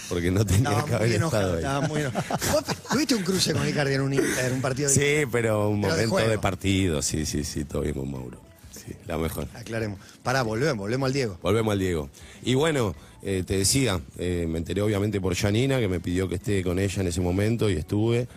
Porque 0.08 0.30
no 0.30 0.44
tenía 0.44 0.70
Estaba 0.70 0.84
que 0.84 0.94
haber 0.96 1.08
muy 1.08 1.16
enojado, 1.16 1.56
estado 1.56 1.82
ahí. 1.82 1.88
muy 1.88 2.00
enojado. 2.02 2.38
¿Vos 2.52 2.64
tuviste 2.90 3.14
un 3.14 3.22
cruce 3.22 3.52
con 3.54 3.66
Icardi 3.68 3.94
en 3.94 4.00
un, 4.02 4.12
Inter, 4.12 4.52
un 4.52 4.60
partido 4.60 4.88
de 4.90 4.94
Sí, 4.94 5.28
pero 5.32 5.70
un 5.70 5.80
Pero 5.80 5.94
momento 5.94 6.16
de, 6.28 6.38
partido, 6.38 7.00
sí, 7.00 7.24
sí, 7.24 7.42
sí, 7.44 7.64
todo 7.64 7.82
bien 7.82 7.94
con 7.94 8.10
Mauro. 8.10 8.38
Sí, 8.72 8.92
la 9.06 9.16
mejor. 9.16 9.46
Aclaremos. 9.54 9.98
Pará, 10.22 10.42
volvemos, 10.42 10.76
volvemos 10.76 11.06
al 11.06 11.12
Diego. 11.14 11.38
Volvemos 11.42 11.72
al 11.72 11.78
Diego. 11.78 12.10
Y 12.42 12.54
bueno, 12.54 12.94
eh, 13.24 13.42
te 13.46 13.56
decía, 13.58 14.00
eh, 14.18 14.46
me 14.48 14.58
enteré 14.58 14.82
obviamente 14.82 15.20
por 15.20 15.34
Janina, 15.34 15.80
que 15.80 15.88
me 15.88 15.98
pidió 16.00 16.28
que 16.28 16.34
esté 16.36 16.62
con 16.62 16.78
ella 16.78 17.00
en 17.02 17.08
ese 17.08 17.20
momento 17.20 17.68
y 17.70 17.74
estuve. 17.74 18.28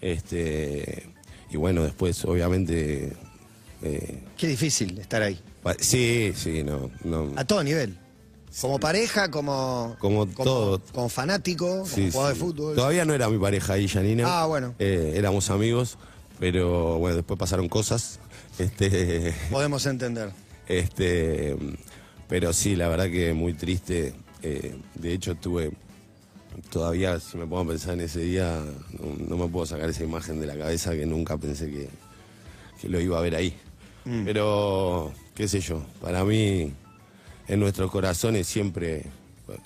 Este, 0.00 1.08
y 1.50 1.56
bueno, 1.56 1.82
después 1.84 2.24
obviamente... 2.24 3.12
eh, 3.82 4.22
Qué 4.36 4.46
difícil 4.46 4.98
estar 4.98 5.22
ahí. 5.22 5.38
sí, 5.80 6.32
sí, 6.36 6.62
no, 6.62 6.90
no. 7.04 7.32
A 7.36 7.44
todo 7.44 7.62
nivel. 7.64 7.98
Como 8.60 8.80
pareja, 8.80 9.30
como. 9.30 9.96
Como 9.98 10.26
todo. 10.26 10.80
Como 10.92 11.08
fanático, 11.08 11.66
como 11.68 11.86
Sí, 11.86 12.10
jugador 12.10 12.34
sí. 12.34 12.38
de 12.40 12.44
fútbol. 12.46 12.74
Todavía 12.76 13.04
no 13.04 13.14
era 13.14 13.28
mi 13.28 13.38
pareja 13.38 13.74
ahí, 13.74 13.86
Janina. 13.86 14.24
Ah, 14.26 14.46
bueno. 14.46 14.74
Éramos 14.78 15.50
amigos, 15.50 15.98
pero 16.40 16.98
bueno, 16.98 17.16
después 17.16 17.38
pasaron 17.38 17.68
cosas. 17.68 18.18
Este, 18.58 19.34
Podemos 19.50 19.84
entender. 19.86 20.30
este, 20.68 21.56
pero 22.28 22.52
sí, 22.52 22.74
la 22.74 22.88
verdad 22.88 23.10
que 23.10 23.32
muy 23.34 23.52
triste. 23.52 24.14
Eh, 24.42 24.76
de 24.94 25.12
hecho, 25.12 25.34
tuve. 25.34 25.72
Todavía, 26.70 27.20
si 27.20 27.36
me 27.36 27.46
pongo 27.46 27.62
a 27.62 27.66
pensar 27.68 27.94
en 27.94 28.00
ese 28.00 28.20
día, 28.20 28.60
no, 28.98 29.26
no 29.28 29.36
me 29.44 29.48
puedo 29.50 29.66
sacar 29.66 29.88
esa 29.90 30.02
imagen 30.02 30.40
de 30.40 30.46
la 30.46 30.56
cabeza 30.56 30.92
que 30.92 31.06
nunca 31.06 31.36
pensé 31.36 31.70
que, 31.70 31.88
que 32.80 32.88
lo 32.88 33.00
iba 33.00 33.18
a 33.18 33.20
ver 33.22 33.34
ahí. 33.36 33.54
Mm. 34.04 34.24
Pero, 34.24 35.12
qué 35.34 35.46
sé 35.46 35.60
yo, 35.60 35.84
para 36.00 36.24
mí, 36.24 36.72
en 37.46 37.60
nuestros 37.60 37.90
corazones 37.90 38.46
siempre 38.46 39.04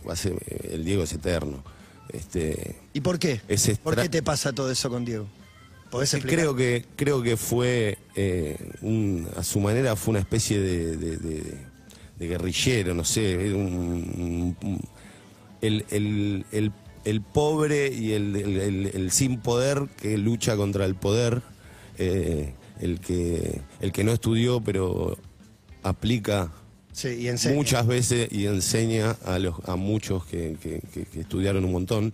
va 0.07 0.13
a 0.13 0.17
ser, 0.17 0.35
el 0.71 0.85
Diego 0.85 1.05
es 1.05 1.13
eterno. 1.13 1.63
Este, 2.11 2.77
¿Y 2.93 3.01
por 3.01 3.19
qué? 3.19 3.41
Ese 3.49 3.77
¿Por 3.77 3.97
qué 3.97 4.09
te 4.09 4.23
pasa 4.23 4.53
todo 4.53 4.71
eso 4.71 4.91
con 4.91 5.05
Diego? 5.05 5.27
¿Podés 5.91 6.11
Sí, 6.11 6.17
explicar? 6.17 6.41
creo 6.41 6.57
que 6.57 6.85
creo 6.97 7.23
que 7.23 7.37
fue 7.37 7.97
eh, 8.17 8.57
un- 8.83 9.29
a 9.37 9.43
su 9.45 9.61
manera 9.61 9.95
fue 9.97 10.13
una 10.13 10.21
especie 10.21 10.59
de, 10.61 10.97
de- 10.97 11.17
de- 11.17 11.57
de 12.23 12.29
guerrillero 12.29 12.95
no 12.95 13.05
sé 13.05 13.33
era 13.47 13.57
un- 13.57 13.75
un- 13.75 14.57
un- 14.63 14.81
el, 15.61 15.85
el- 15.91 16.45
el- 16.53 16.73
el 17.05 17.21
pobre 17.21 17.89
y 17.93 18.13
el, 18.13 19.09
sin 19.11 19.41
poder 19.41 19.89
que 20.01 20.17
lucha 20.19 20.57
contra 20.57 20.85
el 20.87 20.95
poder 20.95 21.43
eh, 21.99 22.55
el 22.81 23.01
que 23.01 23.61
el 23.81 23.93
que 23.93 24.05
no 24.05 24.13
estudió 24.13 24.61
pero 24.61 25.17
aplica 25.83 26.53
Sí, 26.93 27.09
y 27.21 27.29
enseña. 27.29 27.55
muchas 27.57 27.87
veces 27.87 28.29
y 28.31 28.47
enseña 28.47 29.17
a 29.25 29.39
los 29.39 29.55
a 29.67 29.77
muchos 29.77 30.25
que, 30.27 30.57
que- 30.63 30.81
que- 30.93 31.05
que 31.07 31.21
estudiaron 31.21 31.65
un 31.65 31.73
montón 31.73 32.13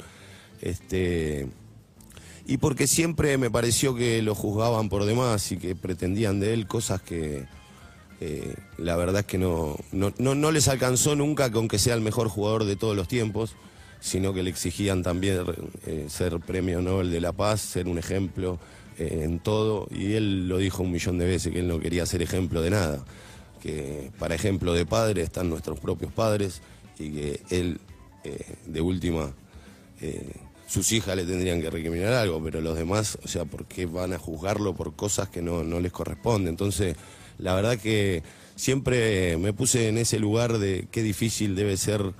este 0.62 1.48
y 2.46 2.56
porque 2.56 2.86
siempre 2.86 3.36
me 3.38 3.50
pareció 3.50 3.94
que 3.94 4.22
lo 4.22 4.34
juzgaban 4.34 4.88
por 4.88 5.04
demás 5.04 5.52
y 5.52 5.58
que 5.58 5.74
pretendían 5.76 6.40
de 6.40 6.54
él 6.54 6.66
cosas 6.66 7.02
que 7.02 7.44
eh, 8.20 8.54
la 8.78 8.96
verdad 8.96 9.20
es 9.20 9.26
que 9.26 9.38
no, 9.38 9.76
no, 9.92 10.12
no, 10.18 10.50
les 10.50 10.66
alcanzó 10.68 11.14
nunca 11.14 11.52
con 11.52 11.68
que 11.68 11.78
sea 11.78 11.94
el 11.94 12.00
mejor 12.00 12.28
jugador 12.28 12.64
de 12.64 12.74
todos 12.74 12.96
los 12.96 13.06
tiempos, 13.06 13.54
sino 14.00 14.34
que 14.34 14.42
le 14.42 14.50
exigían 14.50 15.02
también 15.02 15.44
eh, 15.86 16.06
ser 16.08 16.40
premio 16.40 16.82
Nobel 16.82 17.12
de 17.12 17.20
la 17.20 17.32
Paz, 17.32 17.60
ser 17.60 17.86
un 17.86 17.98
ejemplo 17.98 18.58
eh, 18.98 19.20
en 19.22 19.38
todo, 19.38 19.86
y 19.90 20.14
él 20.14 20.48
lo 20.48 20.58
dijo 20.58 20.82
un 20.82 20.90
millón 20.90 21.18
de 21.18 21.26
veces, 21.26 21.52
que 21.52 21.60
él 21.60 21.68
no 21.68 21.78
quería 21.78 22.06
ser 22.06 22.22
ejemplo 22.22 22.60
de 22.60 22.70
nada, 22.70 23.04
que 23.62 24.10
para 24.18 24.34
ejemplo 24.34 24.72
de 24.72 24.84
padre 24.84 25.22
están 25.22 25.48
nuestros 25.48 25.78
propios 25.78 26.12
padres 26.12 26.60
y 26.98 27.10
que 27.10 27.40
él, 27.50 27.80
de 28.66 28.80
última, 28.80 29.32
sus 30.66 30.92
hijas 30.92 31.16
le 31.16 31.24
tendrían 31.24 31.60
que 31.60 31.70
recriminar 31.70 32.12
algo, 32.12 32.42
pero 32.42 32.60
los 32.60 32.76
demás, 32.76 33.18
o 33.24 33.28
sea, 33.28 33.44
¿por 33.44 33.64
qué 33.66 33.86
van 33.86 34.12
a 34.12 34.18
juzgarlo 34.18 34.74
por 34.74 34.94
cosas 34.94 35.28
que 35.28 35.40
no, 35.40 35.64
no 35.64 35.80
les 35.80 35.92
corresponden? 35.92 36.48
Entonces, 36.48 36.96
la 37.38 37.54
verdad 37.54 37.78
que 37.78 38.22
siempre 38.56 39.36
me 39.38 39.52
puse 39.52 39.88
en 39.88 39.98
ese 39.98 40.18
lugar 40.18 40.58
de 40.58 40.86
qué 40.90 41.02
difícil 41.02 41.54
debe 41.54 41.76
ser 41.76 42.12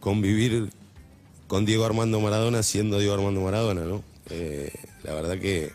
convivir 0.00 0.70
con 1.46 1.64
Diego 1.64 1.84
Armando 1.84 2.20
Maradona 2.20 2.62
siendo 2.62 2.98
Diego 2.98 3.14
Armando 3.14 3.40
Maradona, 3.40 3.82
¿no? 3.82 4.02
Eh, 4.30 4.70
la 5.02 5.14
verdad 5.14 5.38
que 5.38 5.72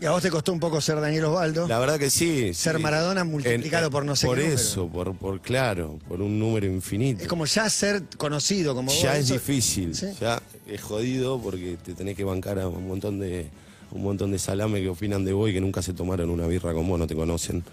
Y 0.00 0.04
a 0.04 0.12
vos 0.12 0.22
te 0.22 0.30
costó 0.30 0.52
un 0.52 0.60
poco 0.60 0.80
ser 0.80 1.00
Daniel 1.00 1.24
Osvaldo. 1.24 1.66
la 1.66 1.78
verdad 1.78 1.98
que 1.98 2.10
sí. 2.10 2.54
Ser 2.54 2.76
sí. 2.76 2.82
Maradona 2.82 3.24
multiplicado 3.24 3.90
por 3.90 4.04
no 4.04 4.14
sé 4.14 4.26
Por 4.26 4.38
qué 4.38 4.52
eso, 4.52 4.86
por, 4.88 5.16
por 5.16 5.40
claro, 5.40 5.98
por 6.06 6.20
un 6.22 6.38
número 6.38 6.66
infinito. 6.66 7.22
Es 7.22 7.28
como 7.28 7.46
ya 7.46 7.68
ser 7.68 8.02
conocido 8.16 8.74
como 8.74 8.92
vos. 8.92 9.02
ya 9.02 9.16
es 9.16 9.24
eso- 9.24 9.34
difícil, 9.34 9.94
Sí. 9.94 10.06
ya 10.20 10.40
es 10.68 10.80
jodido 10.80 11.40
porque 11.40 11.76
te 11.84 11.94
tenés 11.94 12.16
que 12.16 12.24
bancar 12.24 12.58
a 12.60 12.68
un 12.68 12.86
montón 12.86 13.18
de 13.18 13.48
un 13.96 14.04
montón 14.04 14.30
de 14.30 14.38
salame 14.38 14.80
que 14.80 14.88
opinan 14.88 15.24
de 15.24 15.32
vos 15.32 15.50
y 15.50 15.52
que 15.52 15.60
nunca 15.60 15.82
se 15.82 15.92
tomaron 15.92 16.30
una 16.30 16.46
birra 16.46 16.72
con 16.72 16.86
vos, 16.88 16.98
no 16.98 17.06
te 17.06 17.14
conocen. 17.14 17.64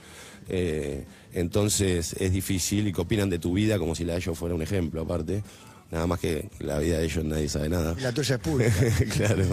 Eh, 0.50 1.06
entonces 1.34 2.14
es 2.20 2.32
difícil 2.34 2.88
y 2.88 2.94
que 2.94 3.02
opinan 3.02 3.30
de 3.30 3.40
tu 3.40 3.54
vida 3.54 3.78
como 3.80 3.96
si 3.96 4.04
la 4.04 4.14
de 4.14 4.20
ellos 4.20 4.38
fuera 4.38 4.56
un 4.56 4.62
ejemplo, 4.62 5.02
aparte. 5.02 5.44
Nada 5.92 6.08
más 6.08 6.20
que 6.20 6.50
la 6.60 6.80
vida 6.80 6.98
de 6.98 7.06
ellos 7.06 7.24
nadie 7.24 7.48
sabe 7.48 7.70
nada. 7.70 7.96
La 8.02 8.12
tuya 8.12 8.36
es 8.36 8.42
pública. 8.42 8.74
claro. 9.16 9.46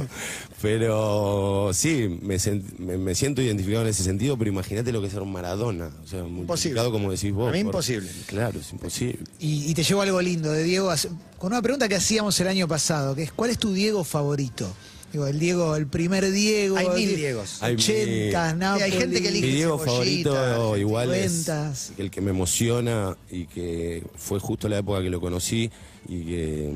Pero 0.62 1.70
sí, 1.74 2.18
me, 2.22 2.36
me- 2.78 2.96
me 2.98 3.14
siento 3.14 3.42
identificado 3.42 3.82
en 3.84 3.90
ese 3.90 4.02
sentido, 4.02 4.38
pero 4.38 4.50
imagínate 4.50 4.90
lo 4.92 5.00
que 5.00 5.08
es 5.08 5.12
ser 5.12 5.22
Maradona. 5.24 5.90
O 6.02 6.06
sea, 6.06 6.22
multiplicado 6.24 6.90
como 6.92 7.10
decís 7.10 7.32
vos. 7.32 7.48
A 7.48 7.52
mí 7.52 7.58
por- 7.62 7.66
imposible. 7.74 8.08
Claro, 8.26 8.58
es 8.58 8.72
imposible. 8.72 9.18
Y, 9.38 9.70
y 9.70 9.74
te 9.74 9.82
llevo 9.82 10.02
algo 10.02 10.20
lindo 10.22 10.50
de 10.52 10.62
Diego, 10.62 10.90
con 11.38 11.52
una 11.52 11.60
pregunta 11.62 11.88
que 11.88 11.96
hacíamos 11.96 12.38
el 12.40 12.48
año 12.48 12.66
pasado, 12.66 13.14
que 13.14 13.22
es 13.24 13.32
¿cuál 13.32 13.50
es 13.50 13.58
tu 13.58 13.72
Diego 13.72 14.02
favorito? 14.04 14.70
Digo, 15.12 15.26
el 15.26 15.38
Diego, 15.40 15.74
el 15.76 15.86
primer 15.88 16.30
Diego. 16.30 16.76
Hay 16.76 16.88
mil 16.90 17.08
die- 17.08 17.16
Diegos. 17.16 17.62
Hay 17.62 17.74
80, 17.74 18.50
mil. 18.50 18.58
Napoli. 18.60 18.82
Hay 18.84 18.92
gente 18.92 19.22
que 19.22 19.28
elige 19.28 19.46
Mi 19.46 19.52
Diego 19.52 19.78
favorito 19.78 20.76
igual 20.76 21.14
es 21.14 21.50
el 21.98 22.10
que 22.10 22.20
me 22.20 22.30
emociona 22.30 23.16
y 23.30 23.46
que 23.46 24.04
fue 24.16 24.38
justo 24.38 24.68
la 24.68 24.78
época 24.78 25.02
que 25.02 25.10
lo 25.10 25.20
conocí 25.20 25.70
y 26.08 26.24
que 26.24 26.74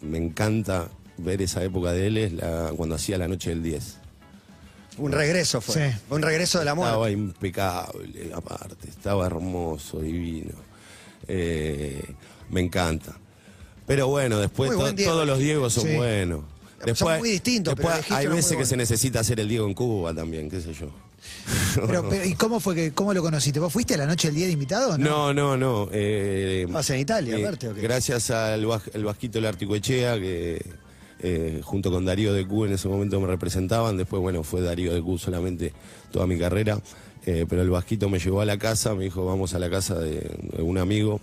me 0.00 0.18
encanta 0.18 0.88
ver 1.18 1.42
esa 1.42 1.62
época 1.64 1.92
de 1.92 2.06
él 2.06 2.16
es 2.18 2.32
la, 2.32 2.72
cuando 2.76 2.94
hacía 2.94 3.18
la 3.18 3.26
noche 3.28 3.50
del 3.50 3.62
10. 3.62 3.98
Un 4.98 5.10
regreso 5.10 5.60
fue. 5.60 5.90
Sí. 5.90 5.96
Un 6.10 6.22
regreso 6.22 6.58
de 6.58 6.64
la 6.66 6.72
Estaba 6.72 6.96
muerte. 6.98 7.12
impecable, 7.14 8.30
aparte, 8.34 8.88
estaba 8.88 9.26
hermoso, 9.26 10.00
divino. 10.00 10.52
Eh, 11.28 12.02
me 12.50 12.60
encanta. 12.60 13.16
Pero 13.86 14.06
bueno, 14.08 14.38
después 14.38 14.70
to- 14.70 14.92
Diego. 14.92 15.12
todos 15.12 15.26
los 15.26 15.38
Diegos 15.38 15.72
son 15.72 15.84
Sí. 15.88 15.96
buenos. 15.96 16.44
Son 16.82 16.86
Después, 16.94 17.18
muy 17.20 17.30
distintos, 17.30 17.74
pero 17.74 17.88
después 17.88 17.94
elegiste 18.10 18.14
hay 18.14 18.26
veces 18.36 18.50
que 18.50 18.54
bueno. 18.56 18.68
se 18.68 18.76
necesita 18.76 19.20
hacer 19.20 19.38
el 19.40 19.48
Diego 19.48 19.66
en 19.66 19.74
Cuba 19.74 20.12
también, 20.14 20.50
qué 20.50 20.60
sé 20.60 20.72
yo. 20.74 20.88
Pero, 21.86 22.08
pero, 22.08 22.24
¿Y 22.24 22.34
cómo 22.34 22.58
fue 22.58 22.74
que 22.74 22.92
cómo 22.92 23.14
lo 23.14 23.22
conociste? 23.22 23.60
¿Vos 23.60 23.72
fuiste 23.72 23.94
a 23.94 23.96
la 23.96 24.06
noche 24.06 24.28
del 24.28 24.34
día 24.36 24.46
de 24.46 24.52
invitado? 24.52 24.98
No. 24.98 25.32
No, 25.32 25.56
no, 25.56 25.56
no. 25.56 25.88
eh, 25.92 26.66
¿Vas 26.68 26.90
en 26.90 26.98
Italia, 26.98 27.36
eh, 27.38 27.42
aparte, 27.42 27.68
o 27.68 27.74
qué? 27.74 27.80
Gracias 27.80 28.30
al 28.32 28.66
el 28.92 29.04
Vasquito 29.04 29.38
el 29.38 29.46
Articoechea, 29.46 30.18
que 30.18 30.60
eh, 31.20 31.60
junto 31.62 31.90
con 31.92 32.04
Darío 32.04 32.32
de 32.34 32.44
Q 32.46 32.66
en 32.66 32.72
ese 32.72 32.88
momento 32.88 33.20
me 33.20 33.28
representaban. 33.28 33.96
Después, 33.96 34.20
bueno, 34.20 34.42
fue 34.42 34.60
Darío 34.62 34.92
de 34.92 35.00
Q 35.00 35.18
solamente 35.18 35.72
toda 36.10 36.26
mi 36.26 36.36
carrera. 36.38 36.80
Eh, 37.24 37.46
pero 37.48 37.62
el 37.62 37.70
Vasquito 37.70 38.08
me 38.08 38.18
llevó 38.18 38.40
a 38.40 38.44
la 38.44 38.58
casa, 38.58 38.94
me 38.96 39.04
dijo, 39.04 39.24
vamos 39.24 39.54
a 39.54 39.60
la 39.60 39.70
casa 39.70 39.96
de, 40.00 40.28
de 40.56 40.60
un 40.62 40.76
amigo, 40.78 41.20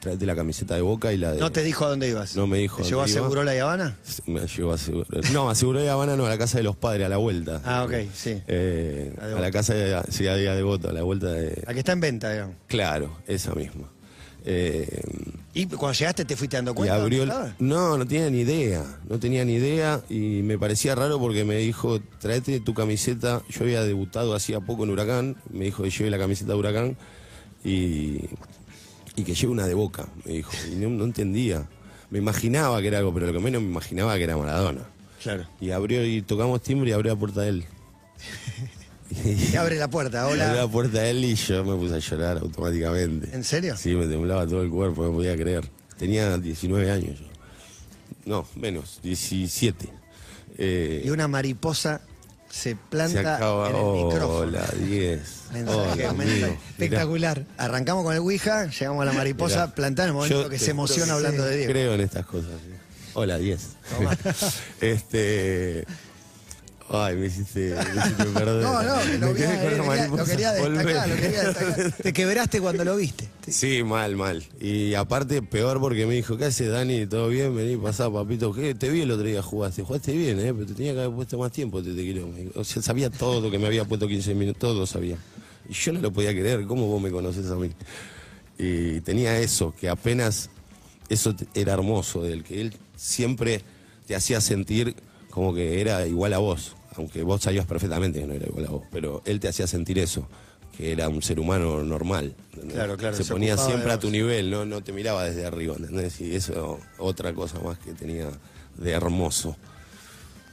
tráete 0.00 0.26
la 0.26 0.34
camiseta 0.34 0.74
de 0.74 0.80
Boca 0.80 1.12
y 1.12 1.16
la 1.18 1.32
de... 1.32 1.40
No 1.40 1.52
te 1.52 1.62
dijo 1.62 1.84
a 1.84 1.90
dónde 1.90 2.08
ibas. 2.08 2.34
No 2.34 2.46
me 2.46 2.58
dijo 2.58 2.78
¿Te 2.78 2.82
a 2.82 2.86
llevó 2.88 3.00
a 3.02 3.04
dónde 3.04 3.12
iba. 3.12 3.22
Seguro 3.22 3.44
la 3.44 3.52
Habana? 3.62 3.96
Me 4.26 4.46
llevó 4.46 4.72
a 4.72 4.78
Seguro. 4.78 5.06
No, 5.32 5.48
a 5.50 5.54
Seguro 5.54 5.80
de 5.80 5.88
Habana 5.90 6.16
no, 6.16 6.26
a 6.26 6.28
la 6.30 6.38
casa 6.38 6.58
de 6.58 6.64
los 6.64 6.74
padres, 6.76 7.06
a 7.06 7.08
la 7.08 7.18
vuelta. 7.18 7.60
Ah, 7.64 7.84
ok, 7.84 7.92
sí. 8.14 8.42
Eh, 8.48 9.14
La 9.18 9.36
a 9.36 9.40
la 9.40 9.50
casa 9.50 9.74
de, 9.74 10.02
sí, 10.10 10.26
a 10.26 10.34
Día 10.36 10.54
de 10.54 10.62
Voto, 10.62 10.88
a 10.88 10.92
la 10.92 11.02
vuelta 11.02 11.30
de... 11.32 11.62
La 11.66 11.72
que 11.74 11.78
está 11.80 11.92
en 11.92 12.00
venta, 12.00 12.32
digamos. 12.32 12.56
Claro, 12.66 13.16
esa 13.26 13.54
misma. 13.54 13.88
Eh, 14.42 15.02
Y 15.52 15.66
cuando 15.66 15.92
llegaste 15.92 16.24
te 16.24 16.34
fuiste 16.34 16.56
dando 16.56 16.70
y 16.70 16.74
cuenta. 16.74 16.94
abrió. 16.94 17.26
dónde 17.26 17.48
el-? 17.58 17.68
No, 17.68 17.98
no 17.98 18.06
tenía 18.06 18.30
ni 18.30 18.40
idea. 18.40 18.82
No 19.06 19.18
tenía 19.18 19.44
ni 19.44 19.54
idea 19.56 20.00
y 20.08 20.40
me 20.42 20.58
parecía 20.58 20.94
raro 20.94 21.18
porque 21.18 21.44
me 21.44 21.56
dijo, 21.56 22.00
tráete 22.20 22.58
tu 22.60 22.72
camiseta. 22.72 23.42
Yo 23.50 23.64
había 23.64 23.82
debutado 23.82 24.34
hacía 24.34 24.60
poco 24.60 24.84
en 24.84 24.90
Huracán. 24.90 25.36
Me 25.52 25.66
dijo 25.66 25.82
que 25.82 25.90
lleve 25.90 26.08
la 26.10 26.18
camiseta 26.18 26.52
de 26.52 26.58
Huracán 26.58 26.96
y, 27.62 28.20
y 29.16 29.22
que 29.24 29.34
lleve 29.34 29.52
una 29.52 29.66
de 29.66 29.74
boca. 29.74 30.08
Me 30.24 30.32
dijo. 30.34 30.52
Y 30.70 30.76
no, 30.76 30.88
no 30.90 31.04
entendía. 31.04 31.68
Me 32.10 32.18
imaginaba 32.18 32.80
que 32.80 32.88
era 32.88 32.98
algo, 32.98 33.12
pero 33.14 33.26
lo 33.26 33.32
que 33.32 33.38
menos 33.40 33.62
me 33.62 33.68
imaginaba 33.68 34.16
que 34.16 34.24
era 34.24 34.36
Maradona. 34.36 34.82
Claro. 35.22 35.46
Y 35.60 35.70
abrió 35.70 36.04
y 36.04 36.22
tocamos 36.22 36.62
timbre 36.62 36.90
y 36.90 36.92
abrió 36.92 37.12
la 37.14 37.18
puerta 37.18 37.42
de 37.42 37.48
él. 37.50 37.64
Y 39.24 39.56
abre 39.56 39.76
la 39.76 39.88
puerta, 39.90 40.22
Abrió 40.22 40.36
la 40.36 40.52
hola. 40.52 40.68
puerta 40.68 41.00
de 41.00 41.10
él 41.10 41.24
y 41.24 41.34
yo 41.34 41.64
me 41.64 41.74
puse 41.74 41.94
a 41.94 41.98
llorar 41.98 42.38
automáticamente. 42.38 43.34
¿En 43.34 43.42
serio? 43.42 43.76
Sí, 43.76 43.94
me 43.96 44.06
temblaba 44.06 44.46
todo 44.46 44.62
el 44.62 44.70
cuerpo, 44.70 45.04
no 45.04 45.12
podía 45.12 45.36
creer. 45.36 45.68
Tenía 45.98 46.38
19 46.38 46.88
años 46.92 47.18
yo. 47.18 47.26
No, 48.24 48.46
menos, 48.54 49.00
17. 49.02 49.88
Eh, 50.58 51.02
Y 51.04 51.10
una 51.10 51.26
mariposa 51.26 52.02
se 52.50 52.70
se 52.70 52.76
planta 52.76 53.36
acaba. 53.36 53.70
en 53.70 53.76
el 53.76 53.82
micrófono. 54.04 54.28
Hola, 54.28 54.66
10. 54.78 55.20
Mensaje, 55.52 55.78
Hola, 56.06 56.12
mensaje. 56.12 56.58
Espectacular. 56.70 57.44
Arrancamos 57.56 58.04
con 58.04 58.12
el 58.12 58.20
Ouija, 58.20 58.66
llegamos 58.66 59.02
a 59.02 59.04
la 59.06 59.12
mariposa, 59.12 59.66
Mirá, 59.66 59.74
plantada 59.74 60.06
en 60.06 60.10
el 60.10 60.14
momento 60.14 60.42
yo 60.42 60.48
que 60.48 60.58
se 60.58 60.72
emociona 60.72 61.14
hablando 61.14 61.44
de 61.44 61.56
Diego. 61.56 61.72
Creo 61.72 61.94
en 61.94 62.00
estas 62.00 62.26
cosas. 62.26 62.50
Hola, 63.14 63.38
10. 63.38 63.60
este. 64.80 65.84
Ay, 66.92 67.14
me 67.14 67.26
hiciste, 67.26 67.72
me 67.94 68.00
hiciste 68.00 68.24
perder. 68.34 68.62
No, 68.64 68.82
no, 68.82 68.98
que 69.00 69.18
lo, 69.18 69.32
vi- 69.32 69.38
lo 69.38 70.24
quería, 70.24 70.54
lo 70.54 70.56
destacar, 70.56 70.58
Volvé. 70.60 70.94
lo 71.08 71.16
quería 71.16 71.42
destacar. 71.44 71.92
Te 71.92 72.12
quebraste 72.12 72.60
cuando 72.60 72.84
lo 72.84 72.96
viste. 72.96 73.28
Sí, 73.48 73.84
mal, 73.84 74.16
mal. 74.16 74.42
Y 74.60 74.94
aparte, 74.94 75.40
peor 75.40 75.78
porque 75.78 76.04
me 76.06 76.14
dijo, 76.14 76.36
¿qué 76.36 76.46
haces, 76.46 76.68
Dani? 76.68 77.06
¿Todo 77.06 77.28
bien? 77.28 77.54
Vení, 77.54 77.76
pasá, 77.76 78.10
papito. 78.10 78.52
¿Qué? 78.52 78.74
Te 78.74 78.90
vi 78.90 79.02
el 79.02 79.10
otro 79.12 79.24
día 79.24 79.40
jugaste. 79.40 79.82
Jugaste 79.84 80.12
bien, 80.12 80.40
¿eh? 80.40 80.52
Pero 80.52 80.66
te 80.66 80.74
tenía 80.74 80.92
que 80.94 81.00
haber 81.02 81.14
puesto 81.14 81.38
más 81.38 81.52
tiempo, 81.52 81.80
te, 81.80 81.90
te 81.94 82.02
quiero. 82.02 82.28
O 82.56 82.64
sea, 82.64 82.82
sabía 82.82 83.08
todo, 83.08 83.50
que 83.52 83.58
me 83.60 83.68
había 83.68 83.84
puesto 83.84 84.08
15 84.08 84.34
minutos, 84.34 84.58
todo 84.60 84.84
sabía. 84.84 85.16
Y 85.68 85.74
yo 85.74 85.92
no 85.92 86.00
lo 86.00 86.12
podía 86.12 86.30
creer, 86.32 86.66
¿cómo 86.66 86.88
vos 86.88 87.00
me 87.00 87.12
conoces 87.12 87.48
a 87.50 87.54
mí? 87.54 87.70
Y 88.58 89.00
tenía 89.02 89.38
eso, 89.38 89.72
que 89.78 89.88
apenas, 89.88 90.50
eso 91.08 91.36
era 91.54 91.72
hermoso, 91.74 92.22
del 92.22 92.42
que 92.42 92.60
él 92.60 92.74
siempre 92.96 93.62
te 94.08 94.16
hacía 94.16 94.40
sentir 94.40 94.96
como 95.30 95.54
que 95.54 95.80
era 95.80 96.04
igual 96.08 96.34
a 96.34 96.38
vos. 96.38 96.74
Aunque 96.96 97.22
vos 97.22 97.40
sabías 97.42 97.66
perfectamente 97.66 98.20
que 98.20 98.26
no 98.26 98.34
era 98.34 98.46
igual 98.46 98.66
a 98.66 98.70
vos, 98.70 98.82
pero 98.90 99.22
él 99.24 99.38
te 99.40 99.48
hacía 99.48 99.66
sentir 99.66 99.98
eso, 99.98 100.26
que 100.76 100.92
era 100.92 101.08
un 101.08 101.22
ser 101.22 101.38
humano 101.40 101.82
normal. 101.84 102.34
¿entendés? 102.52 102.74
Claro, 102.74 102.96
claro, 102.96 103.16
Se 103.16 103.24
se 103.24 103.32
ponía 103.32 103.56
siempre 103.56 103.92
a 103.92 103.98
tu 103.98 104.10
nivel, 104.10 104.50
no, 104.50 104.64
no 104.66 104.82
te 104.82 104.92
miraba 104.92 105.24
desde 105.24 105.46
arriba, 105.46 105.74
¿entendés? 105.78 106.20
Y 106.20 106.34
eso 106.34 106.80
otra 106.98 107.32
cosa 107.32 107.58
más 107.60 107.78
que 107.78 107.92
tenía 107.92 108.28
de 108.76 108.90
hermoso. 108.90 109.56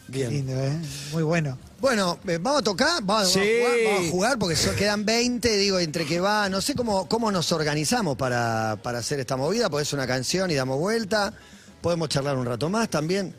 Bien. 0.10 0.30
Lindo, 0.30 0.54
¿eh? 0.54 0.80
Muy 1.12 1.24
bueno. 1.24 1.58
Bueno, 1.82 2.18
eh, 2.28 2.40
vamos 2.42 2.62
a 2.62 2.64
tocar, 2.64 3.04
vamos, 3.04 3.30
Sí. 3.34 3.40
vamos 3.40 3.50
a 3.50 3.72
jugar, 3.74 3.94
vamos 3.94 4.08
a 4.08 4.12
jugar 4.12 4.40
porque 4.40 4.56
so- 4.56 4.76
quedan 4.76 5.06
20, 5.06 5.58
digo, 5.58 5.80
entre 5.80 6.06
que 6.06 6.20
va, 6.22 6.48
no 6.50 6.62
sé 6.62 6.76
cómo, 6.76 7.10
cómo 7.10 7.30
nos 7.32 7.52
organizamos 7.52 8.16
para, 8.16 8.80
para 8.82 9.00
hacer 9.00 9.20
esta 9.20 9.36
movida, 9.36 9.70
porque 9.70 9.84
es 9.84 9.92
una 9.94 10.08
canción 10.08 10.50
y 10.50 10.54
damos 10.56 10.80
vuelta, 10.80 11.34
podemos 11.82 12.08
charlar 12.10 12.38
un 12.38 12.46
rato 12.46 12.70
más 12.70 12.90
también. 12.90 13.36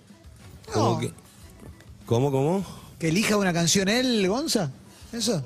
¿Cómo? 0.73 0.99
Que- 1.01 1.13
¿Cómo, 2.05 2.31
cómo? 2.31 2.65
Que 2.99 3.09
elija 3.09 3.37
una 3.37 3.53
canción 3.53 3.89
él, 3.89 4.27
Gonza. 4.29 4.71
¿Eso? 5.13 5.43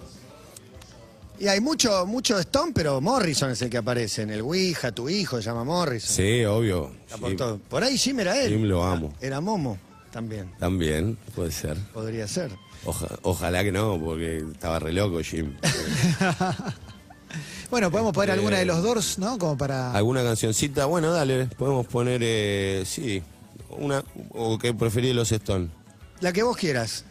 Y 1.39 1.49
hay 1.49 1.61
mucho, 1.61 2.07
mucho 2.07 2.39
Stone, 2.39 2.73
pero 2.75 3.01
Morrison 3.01 3.51
es 3.51 3.61
el 3.63 3.69
que 3.71 3.79
aparece 3.79 4.23
en 4.23 4.31
el 4.31 4.41
Ouija, 4.43 4.93
tu 4.93 5.09
hijo 5.09 5.39
se 5.39 5.43
llama 5.45 5.65
Morrison. 5.65 6.15
Sí, 6.17 6.45
obvio. 6.45 6.93
Está 7.05 7.17
por, 7.19 7.29
Jim, 7.31 7.37
todo. 7.39 7.59
Por 7.59 7.83
ahí 7.83 7.99
Jim 7.99 8.21
era 8.21 8.41
él. 8.41 8.51
Jim 8.53 8.63
lo 8.65 8.85
amo. 8.85 9.13
Era 9.21 9.41
Momo 9.41 9.77
también, 10.13 10.51
También, 10.59 11.17
puede 11.35 11.51
ser. 11.51 11.77
podría 11.93 12.29
ser. 12.29 12.51
Oja- 12.85 13.19
ojalá 13.23 13.65
que 13.65 13.73
no, 13.73 13.99
porque 13.99 14.39
estaba 14.53 14.79
re 14.79 14.93
loco 14.93 15.21
Jim. 15.23 15.55
Bueno, 17.71 17.91
podemos 17.91 18.13
poner 18.13 18.29
Eh, 18.29 18.33
alguna 18.35 18.59
de 18.59 18.67
los 18.67 18.83
Doors, 18.83 19.19
¿no? 19.19 19.39
Como 19.39 19.57
para. 19.57 19.93
¿Alguna 19.95 20.23
cancioncita? 20.23 20.85
Bueno, 20.85 21.11
dale, 21.13 21.47
podemos 21.47 21.87
poner, 21.87 22.21
eh, 22.23 22.83
sí, 22.85 23.23
una, 23.71 24.05
o 24.31 24.59
que 24.59 24.75
preferí 24.75 25.15
los 25.15 25.33
Stone. 25.33 25.71
La 26.21 26.33
que 26.35 26.43
vos 26.43 26.55
quieras. 26.57 27.07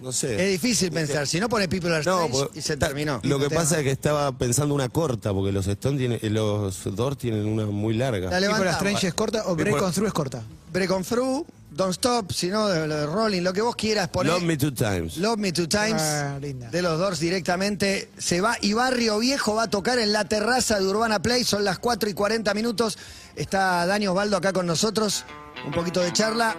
No 0.00 0.12
sé. 0.12 0.42
Es 0.44 0.50
difícil 0.62 0.90
pensar, 0.90 1.26
si 1.26 1.38
no 1.40 1.48
pone 1.48 1.68
People 1.68 1.94
Are 1.94 2.04
No, 2.04 2.24
Strange 2.24 2.32
porque 2.38 2.58
y 2.58 2.62
se 2.62 2.76
ta- 2.76 2.86
terminó. 2.88 3.20
Lo 3.22 3.38
que 3.38 3.48
Tema. 3.48 3.60
pasa 3.60 3.78
es 3.78 3.84
que 3.84 3.90
estaba 3.90 4.32
pensando 4.32 4.74
una 4.74 4.88
corta, 4.88 5.32
porque 5.32 5.52
los 5.52 5.66
Stone 5.66 5.98
tienen, 5.98 6.18
eh, 6.22 6.30
los 6.30 6.82
Doors 6.96 7.18
tienen 7.18 7.46
una 7.46 7.66
muy 7.66 7.94
larga. 7.94 8.30
La 8.30 8.40
levantamos. 8.40 8.74
Strange 8.76 9.06
es 9.08 9.14
corta 9.14 9.42
o 9.46 9.54
Break 9.56 9.80
on 9.82 9.92
Through 9.92 10.06
es 10.08 10.12
corta. 10.14 10.42
Break 10.72 10.90
on 10.90 11.04
Through, 11.04 11.46
Don't 11.70 11.92
Stop, 11.92 12.32
si 12.32 12.48
no, 12.48 12.68
de, 12.68 12.86
lo 12.86 12.96
de 12.96 13.06
Rolling, 13.06 13.42
lo 13.42 13.52
que 13.52 13.60
vos 13.60 13.76
quieras 13.76 14.08
poner. 14.08 14.32
Love 14.32 14.42
Me 14.44 14.56
Two 14.56 14.72
Times. 14.72 15.16
Love 15.18 15.38
Me 15.38 15.52
Two 15.52 15.68
Times 15.68 16.00
Ah, 16.02 16.38
linda. 16.40 16.70
de 16.70 16.82
los 16.82 16.98
Doors 16.98 17.18
directamente. 17.20 18.08
Se 18.18 18.40
va 18.40 18.56
y 18.60 18.72
Barrio 18.72 19.18
Viejo 19.18 19.54
va 19.54 19.64
a 19.64 19.70
tocar 19.70 19.98
en 19.98 20.12
la 20.12 20.24
terraza 20.24 20.78
de 20.80 20.86
Urbana 20.86 21.20
Play. 21.22 21.44
Son 21.44 21.62
las 21.64 21.78
4 21.78 22.08
y 22.08 22.14
40 22.14 22.54
minutos. 22.54 22.96
Está 23.36 23.84
Dani 23.86 24.06
Osvaldo 24.08 24.36
acá 24.36 24.52
con 24.52 24.66
nosotros. 24.66 25.24
Un 25.66 25.72
poquito 25.72 26.00
de 26.00 26.12
charla. 26.12 26.56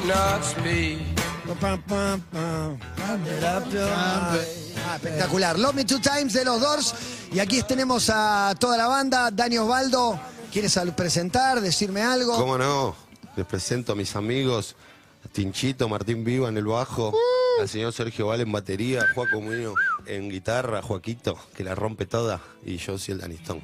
Could 0.00 0.08
not 0.08 0.44
speak. 0.44 0.98
Ah, 3.92 4.38
espectacular. 4.94 5.58
Love 5.58 5.74
Me 5.74 5.84
Two 5.84 6.00
Times 6.00 6.32
de 6.32 6.44
los 6.44 6.60
Doors. 6.60 6.94
Y 7.32 7.40
aquí 7.40 7.62
tenemos 7.62 8.10
a 8.12 8.54
toda 8.58 8.76
la 8.76 8.86
banda. 8.86 9.30
Dani 9.30 9.58
Osvaldo, 9.58 10.20
¿quieres 10.52 10.78
presentar, 10.96 11.60
decirme 11.60 12.02
algo? 12.02 12.36
¿Cómo 12.36 12.56
no? 12.56 12.94
Les 13.36 13.46
presento 13.46 13.92
a 13.92 13.94
mis 13.94 14.16
amigos, 14.16 14.76
a 15.24 15.28
Tinchito, 15.28 15.88
Martín 15.88 16.24
Viva 16.24 16.48
en 16.48 16.56
el 16.56 16.66
bajo, 16.66 17.12
al 17.60 17.68
señor 17.68 17.92
Sergio 17.92 18.28
Val 18.28 18.40
en 18.40 18.52
batería, 18.52 19.06
Juaco 19.14 19.40
Muñoz 19.40 19.74
en 20.06 20.28
guitarra, 20.28 20.82
Joaquito, 20.82 21.38
que 21.54 21.64
la 21.64 21.74
rompe 21.74 22.06
toda, 22.06 22.40
y 22.64 22.76
yo 22.76 22.98
soy 22.98 23.14
el 23.14 23.20
Danistón. 23.20 23.60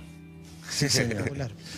Sí, 0.71 0.89
señor. 0.89 1.31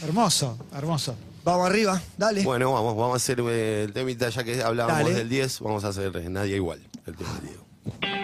Hermoso, 0.03 0.59
hermoso. 0.75 1.17
Vamos 1.49 1.67
arriba, 1.71 2.03
dale. 2.19 2.43
Bueno, 2.43 2.71
vamos, 2.75 2.95
vamos 2.95 3.15
a 3.15 3.17
hacer 3.17 3.41
eh, 3.41 3.85
el 3.85 3.93
temita, 3.95 4.29
ya 4.29 4.45
que 4.45 4.63
hablábamos 4.63 4.99
Dale. 4.99 5.15
del 5.15 5.31
10, 5.31 5.61
vamos 5.61 5.83
a 5.83 5.89
hacer 5.89 6.15
eh, 6.15 6.29
Nadie 6.29 6.57
Igual, 6.57 6.79
el 7.07 7.17
tema 7.17 7.33
del 7.37 7.43
Diego. 7.49 7.65
Diego, 8.03 8.18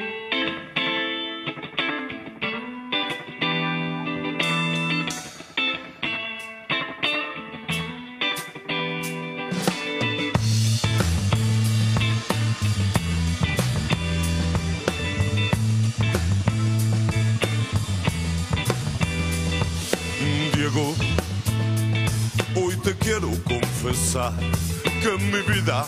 que 24.14 25.08
en 25.08 25.26
mi 25.32 25.40
vida 25.52 25.84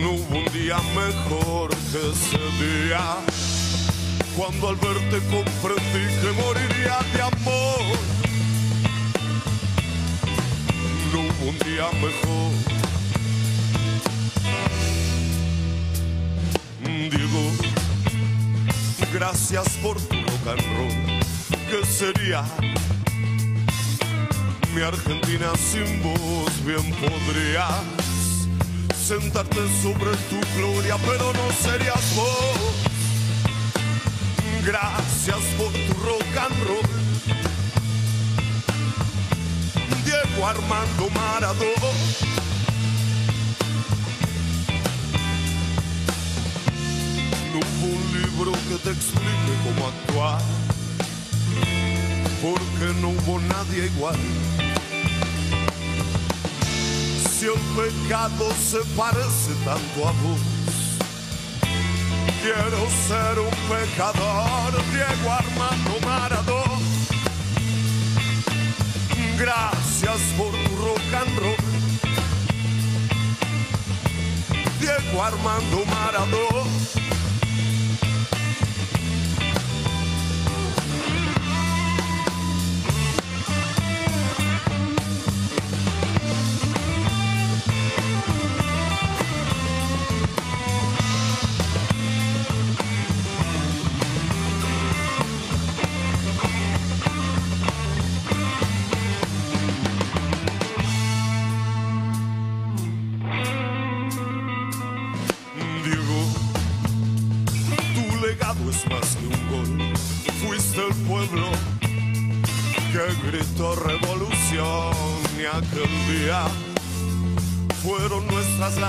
no 0.00 0.12
hubo 0.12 0.38
un 0.38 0.44
día 0.52 0.76
mejor 0.94 1.70
que 1.90 1.98
ese 2.12 2.38
día. 2.62 3.16
Cuando 4.36 4.68
al 4.68 4.76
verte 4.76 5.18
comprendí 5.26 6.04
que 6.20 6.30
moriría 6.40 6.98
de 7.12 7.22
amor. 7.22 7.98
No 11.12 11.18
hubo 11.18 11.50
un 11.50 11.58
día 11.58 11.88
mejor. 12.00 12.52
Diego, 17.10 17.50
gracias 19.12 19.68
por 19.82 20.00
tu 20.00 20.14
rock 20.14 20.46
and 20.46 20.62
roll. 20.76 21.20
¿Qué 21.68 21.84
sería 21.84 22.44
mi 24.74 24.82
Argentina 24.82 25.52
sin 25.56 26.02
vos? 26.02 26.64
Bien 26.64 26.94
podrías 26.94 27.82
sentarte 28.94 29.60
sobre 29.82 30.10
tu 30.28 30.40
gloria, 30.56 30.96
pero 31.06 31.32
no 31.32 31.52
serías 31.62 32.16
vos. 32.16 32.74
Gracias 34.64 35.38
por 35.56 35.72
tu 35.72 35.92
rock 36.04 36.36
and 36.44 36.66
roll. 36.66 36.88
Diego 40.04 40.46
Armando 40.46 41.08
Maradona. 41.14 41.90
No 47.52 47.58
hubo 47.58 47.86
un 47.86 48.22
libro 48.22 48.52
que 48.52 48.76
te 48.84 48.90
explique 48.90 49.52
cómo 49.64 49.88
actuar, 49.88 50.40
porque 52.42 52.94
no 53.00 53.08
hubo 53.08 53.40
nadie 53.40 53.86
igual. 53.86 54.16
Si 57.30 57.46
el 57.46 57.60
pecado 57.76 58.50
se 58.52 58.78
parece 58.96 59.54
tanto 59.64 60.08
a 60.08 60.12
vos, 60.12 60.40
quiero 62.42 62.80
ser 63.06 63.38
un 63.38 63.56
pecador, 63.68 64.72
Diego 64.92 65.30
Armando 65.30 66.06
Maradona. 66.06 66.78
Gracias 69.38 70.20
por 70.36 70.50
tu 70.50 70.76
rock 70.84 71.14
and 71.14 71.38
roll. 71.38 71.56
Diego 74.80 75.22
Armando 75.22 75.84
Maradona. 75.86 77.17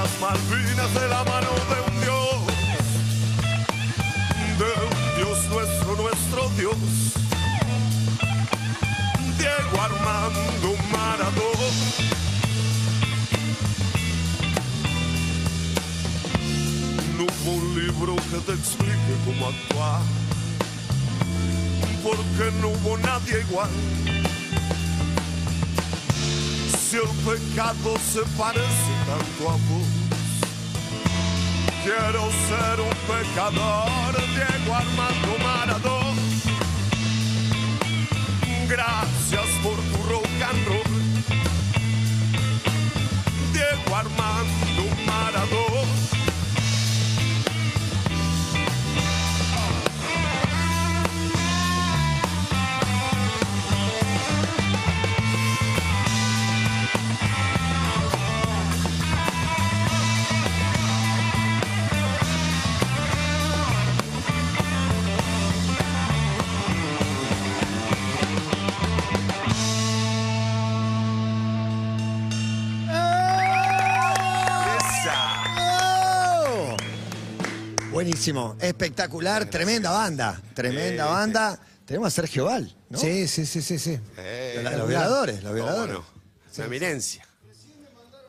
Las 0.10 0.22
Malvinas 0.22 0.94
de 0.94 1.08
la 1.08 1.24
mano 1.24 1.50
de 1.70 1.92
un 1.92 2.02
Dios, 2.02 2.46
de 4.58 4.70
un 4.86 5.16
Dios 5.18 5.46
nuestro, 5.50 5.96
nuestro 5.96 6.50
Dios. 6.58 6.76
Diego 9.38 9.82
Armando 9.82 10.76
Maradona. 10.92 11.70
No 17.18 17.24
hubo 17.24 17.52
un 17.52 17.84
libro 17.84 18.16
que 18.16 18.38
te 18.46 18.54
explique 18.54 19.14
cómo 19.26 19.48
actuar, 19.48 20.02
porque 22.04 22.52
no 22.62 22.70
hubo 22.70 22.98
nadie 22.98 23.42
igual. 23.42 23.70
Si 26.90 26.98
el 26.98 27.08
pecado 27.24 27.96
se 28.12 28.22
parece 28.36 28.92
tanto 29.06 29.50
a 29.50 29.54
vos, 29.54 29.99
quiero 31.90 32.30
ser 32.48 32.82
un 32.82 32.96
pecador, 33.08 34.14
Diego 34.36 34.76
Armando 34.76 35.38
Maradona. 35.44 36.22
Gracias 38.68 39.48
por 39.64 39.76
tu 39.76 39.98
rock 40.10 40.42
and 40.50 40.68
roll, 40.68 40.84
Diego 43.54 43.96
Armando 43.96 44.84
Maradona. 45.06 45.59
Buenísimo, 78.04 78.56
espectacular, 78.62 79.50
tremenda 79.50 79.92
banda, 79.92 80.42
tremenda 80.54 81.06
banda. 81.08 81.60
Tenemos 81.84 82.08
a 82.08 82.12
Sergio 82.12 82.46
Val, 82.46 82.74
¿no? 82.90 82.98
Sí, 82.98 83.28
sí, 83.28 83.46
sí, 83.46 83.62
sí, 83.62 83.78
sí. 83.78 84.00
Eh, 84.16 84.62
Los 84.78 84.88
violadores, 84.88 85.36
los 85.44 85.52
¿cómo 85.52 85.54
violadores. 85.56 85.96
no? 85.96 86.06
Una 86.56 86.66
eminencia. 86.66 87.28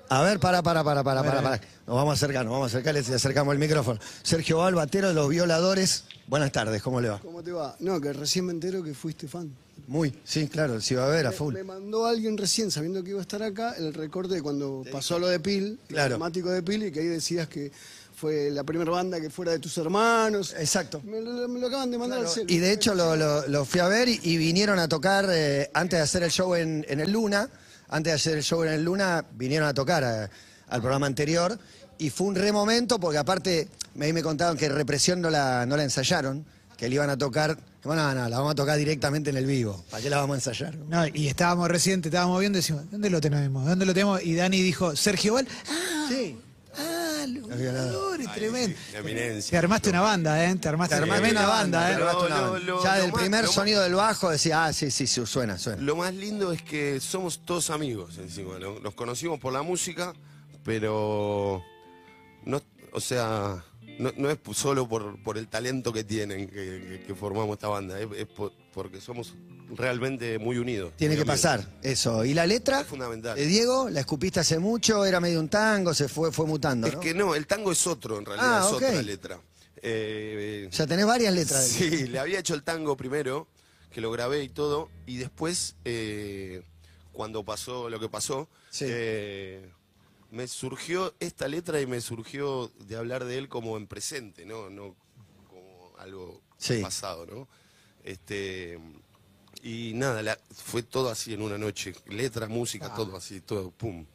A 0.08 0.22
ver, 0.22 0.40
para, 0.40 0.60
para, 0.60 0.82
para, 0.82 1.04
para, 1.04 1.22
para, 1.22 1.40
para. 1.40 1.56
Nos 1.86 1.94
vamos 1.94 2.10
a 2.10 2.14
acercar, 2.14 2.44
nos 2.44 2.50
vamos 2.50 2.64
a 2.74 2.78
acercar, 2.78 2.94
le 2.94 3.14
acercamos 3.14 3.52
el 3.52 3.60
micrófono. 3.60 4.00
Sergio 4.24 4.58
Val, 4.58 4.74
batero 4.74 5.06
de 5.06 5.14
los 5.14 5.28
violadores. 5.28 6.02
Buenas 6.26 6.50
tardes, 6.50 6.82
¿cómo 6.82 7.00
le 7.00 7.10
va? 7.10 7.20
¿Cómo 7.20 7.40
te 7.40 7.52
va? 7.52 7.76
No, 7.78 8.00
que 8.00 8.12
recién 8.12 8.46
me 8.46 8.52
entero 8.52 8.82
que 8.82 8.92
fuiste 8.92 9.28
fan. 9.28 9.54
Muy, 9.86 10.12
sí, 10.24 10.48
claro, 10.48 10.80
sí 10.80 10.96
va 10.96 11.04
a 11.06 11.08
ver 11.10 11.28
a 11.28 11.32
full. 11.32 11.54
Me 11.54 11.62
mandó 11.62 12.06
alguien 12.06 12.36
recién, 12.36 12.72
sabiendo 12.72 13.04
que 13.04 13.10
iba 13.10 13.20
a 13.20 13.22
estar 13.22 13.40
acá, 13.44 13.74
el 13.78 13.94
recorte 13.94 14.34
de 14.34 14.42
cuando 14.42 14.82
pasó 14.90 15.20
lo 15.20 15.28
de 15.28 15.38
Pil, 15.38 15.78
Claro. 15.86 16.06
el 16.06 16.10
dramático 16.10 16.50
de 16.50 16.60
Pil, 16.64 16.82
y 16.86 16.90
que 16.90 17.00
ahí 17.00 17.06
decías 17.06 17.46
que 17.48 17.70
fue 18.20 18.50
la 18.50 18.64
primera 18.64 18.90
banda 18.90 19.18
que 19.20 19.30
fuera 19.30 19.52
de 19.52 19.58
tus 19.58 19.76
hermanos. 19.78 20.54
Exacto. 20.58 21.00
Me 21.04 21.20
lo, 21.22 21.48
me 21.48 21.58
lo 21.58 21.68
acaban 21.68 21.90
de 21.90 21.96
mandar 21.98 22.18
al 22.20 22.28
celu. 22.28 22.46
Y 22.50 22.58
de 22.58 22.72
hecho 22.72 22.94
lo, 22.94 23.16
lo- 23.16 23.48
lo 23.48 23.64
fui 23.64 23.80
a 23.80 23.88
ver 23.88 24.08
y, 24.08 24.20
y 24.22 24.36
vinieron 24.36 24.78
a 24.78 24.88
tocar 24.88 25.26
eh, 25.30 25.70
antes 25.72 25.98
de 25.98 26.02
hacer 26.02 26.22
el 26.22 26.30
show 26.30 26.54
en, 26.54 26.84
en 26.88 27.00
el 27.00 27.10
Luna. 27.12 27.48
Antes 27.88 28.10
de 28.12 28.14
hacer 28.16 28.36
el 28.36 28.42
show 28.44 28.62
en 28.62 28.68
el 28.72 28.84
Luna, 28.84 29.24
vinieron 29.32 29.66
a 29.68 29.72
tocar 29.74 30.04
a- 30.04 30.30
al 30.68 30.80
programa 30.80 31.06
anterior. 31.06 31.58
Y 31.98 32.10
fue 32.10 32.26
un 32.28 32.34
re 32.34 32.52
momento 32.52 33.00
porque 33.00 33.18
aparte, 33.18 33.68
me- 33.94 34.12
me 34.12 34.22
contaron 34.22 34.56
que 34.56 34.68
Represión 34.68 35.20
no 35.22 35.30
la, 35.30 35.64
no 35.66 35.76
la 35.78 35.82
ensayaron, 35.84 36.44
que 36.76 36.88
le 36.88 36.96
iban 36.96 37.08
a 37.10 37.16
tocar. 37.16 37.56
Bueno, 37.82 38.02
no, 38.02 38.14
no, 38.14 38.28
la 38.28 38.36
vamos 38.36 38.52
a 38.52 38.54
tocar 38.54 38.76
directamente 38.76 39.30
en 39.30 39.38
el 39.38 39.46
vivo. 39.46 39.82
¿Para 39.90 40.02
qué 40.02 40.10
la 40.10 40.18
vamos 40.18 40.34
a 40.34 40.38
ensayar? 40.38 40.76
No, 40.76 41.06
y 41.06 41.28
estábamos 41.28 41.66
recién, 41.68 42.02
te 42.02 42.08
estábamos 42.08 42.38
viendo 42.38 42.58
y 42.58 42.60
decimos, 42.60 42.82
¿dónde 42.90 43.08
lo 43.08 43.20
tenemos? 43.22 43.64
¿Dónde 43.66 43.86
lo 43.86 43.94
tenemos? 43.94 44.22
Y 44.22 44.34
Dani 44.34 44.60
dijo, 44.60 44.94
Sergio 44.94 45.34
Val, 45.34 45.48
ah, 45.70 46.06
Sí. 46.10 46.36
Los 47.56 48.34
tremendo. 48.34 48.76
Una 48.90 48.98
eminencia. 49.00 49.50
Te 49.50 49.56
armaste 49.58 49.90
una 49.90 50.00
banda, 50.00 50.44
¿eh? 50.44 50.54
Te 50.56 50.68
armaste, 50.68 50.94
Te 50.96 51.02
armaste 51.02 51.20
tremenda 51.22 51.40
una 51.46 51.48
banda, 51.50 51.92
¿eh? 51.92 51.96
una 51.96 52.12
Lo- 52.12 52.18
banda. 52.20 52.58
lo- 52.60 52.82
ya 52.84 52.96
lo 52.96 53.02
del 53.02 53.12
más- 53.12 53.20
primer 53.20 53.46
sonido 53.48 53.82
del 53.82 53.94
bajo 53.94 54.30
decía, 54.30 54.64
ah, 54.66 54.72
sí, 54.72 54.90
sí, 54.90 55.06
sí, 55.06 55.24
suena, 55.26 55.58
suena. 55.58 55.82
Lo 55.82 55.96
más 55.96 56.14
lindo 56.14 56.52
es 56.52 56.62
que 56.62 57.00
somos 57.00 57.40
todos 57.44 57.70
amigos 57.70 58.18
encima. 58.18 58.58
¿no? 58.58 58.78
Nos 58.80 58.94
conocimos 58.94 59.38
por 59.40 59.52
la 59.52 59.62
música, 59.62 60.12
pero 60.64 61.62
no, 62.44 62.60
o 62.92 63.00
sea, 63.00 63.64
no, 63.98 64.12
no 64.16 64.30
es 64.30 64.38
solo 64.54 64.88
por, 64.88 65.22
por 65.22 65.36
el 65.38 65.48
talento 65.48 65.92
que 65.92 66.04
tienen 66.04 66.46
que, 66.48 66.54
que- 66.54 67.04
que 67.06 67.14
formamos 67.14 67.54
esta 67.54 67.68
banda, 67.68 68.00
es, 68.00 68.08
es 68.16 68.26
por- 68.26 68.52
porque 68.72 69.00
somos 69.00 69.34
realmente 69.76 70.38
muy 70.38 70.58
unidos. 70.58 70.92
Tiene 70.96 71.14
muy 71.14 71.24
que 71.24 71.30
amigos. 71.30 71.42
pasar 71.42 71.78
eso. 71.82 72.24
¿Y 72.24 72.34
la 72.34 72.46
letra? 72.46 72.80
Es 72.80 72.86
fundamental. 72.86 73.36
De 73.36 73.46
Diego, 73.46 73.88
la 73.90 74.00
escupiste 74.00 74.40
hace 74.40 74.58
mucho, 74.58 75.04
era 75.04 75.20
medio 75.20 75.40
un 75.40 75.48
tango, 75.48 75.94
se 75.94 76.08
fue, 76.08 76.32
fue 76.32 76.46
mutando, 76.46 76.86
Es 76.86 76.96
que 76.96 77.14
no, 77.14 77.34
el 77.34 77.46
tango 77.46 77.72
es 77.72 77.86
otro, 77.86 78.18
en 78.18 78.24
realidad, 78.24 78.58
Ah, 78.62 78.66
es 78.66 78.72
otra 78.74 79.02
letra. 79.02 79.40
Eh, 79.82 80.68
O 80.70 80.72
sea, 80.72 80.86
tenés 80.86 81.06
varias 81.06 81.32
letras. 81.32 81.78
de- 81.78 81.90
Sí, 81.90 82.06
le 82.08 82.18
había 82.18 82.38
hecho 82.38 82.54
el 82.54 82.62
tango 82.62 82.96
primero, 82.96 83.46
que 83.90 84.00
lo 84.00 84.10
grabé 84.10 84.42
y 84.44 84.48
todo, 84.48 84.88
y 85.06 85.16
después, 85.16 85.74
eh, 85.84 86.62
cuando 87.12 87.44
pasó 87.44 87.88
lo 87.88 87.98
que 87.98 88.08
pasó, 88.08 88.48
Sí. 88.70 88.84
eh, 88.88 89.70
me 90.30 90.46
surgió 90.46 91.14
esta 91.18 91.48
letra 91.48 91.80
y 91.80 91.86
me 91.86 92.00
surgió 92.00 92.70
de 92.86 92.96
hablar 92.96 93.24
de 93.24 93.38
él 93.38 93.48
como 93.48 93.76
en 93.76 93.86
presente, 93.86 94.44
no, 94.44 94.70
no 94.70 94.94
como 95.48 95.92
algo 95.98 96.40
Sí. 96.58 96.78
pasado, 96.82 97.26
¿no? 97.26 97.48
Este, 98.04 98.78
y 99.62 99.92
nada, 99.94 100.22
la- 100.22 100.38
fue 100.54 100.82
todo 100.82 101.10
así 101.10 101.34
en 101.34 101.42
una 101.42 101.58
noche, 101.58 101.92
letra, 102.06 102.46
música, 102.48 102.86
Ah. 102.90 102.94
todo 102.94 103.16
así, 103.16 103.40
todo, 103.40 103.70
pum. 103.70 104.06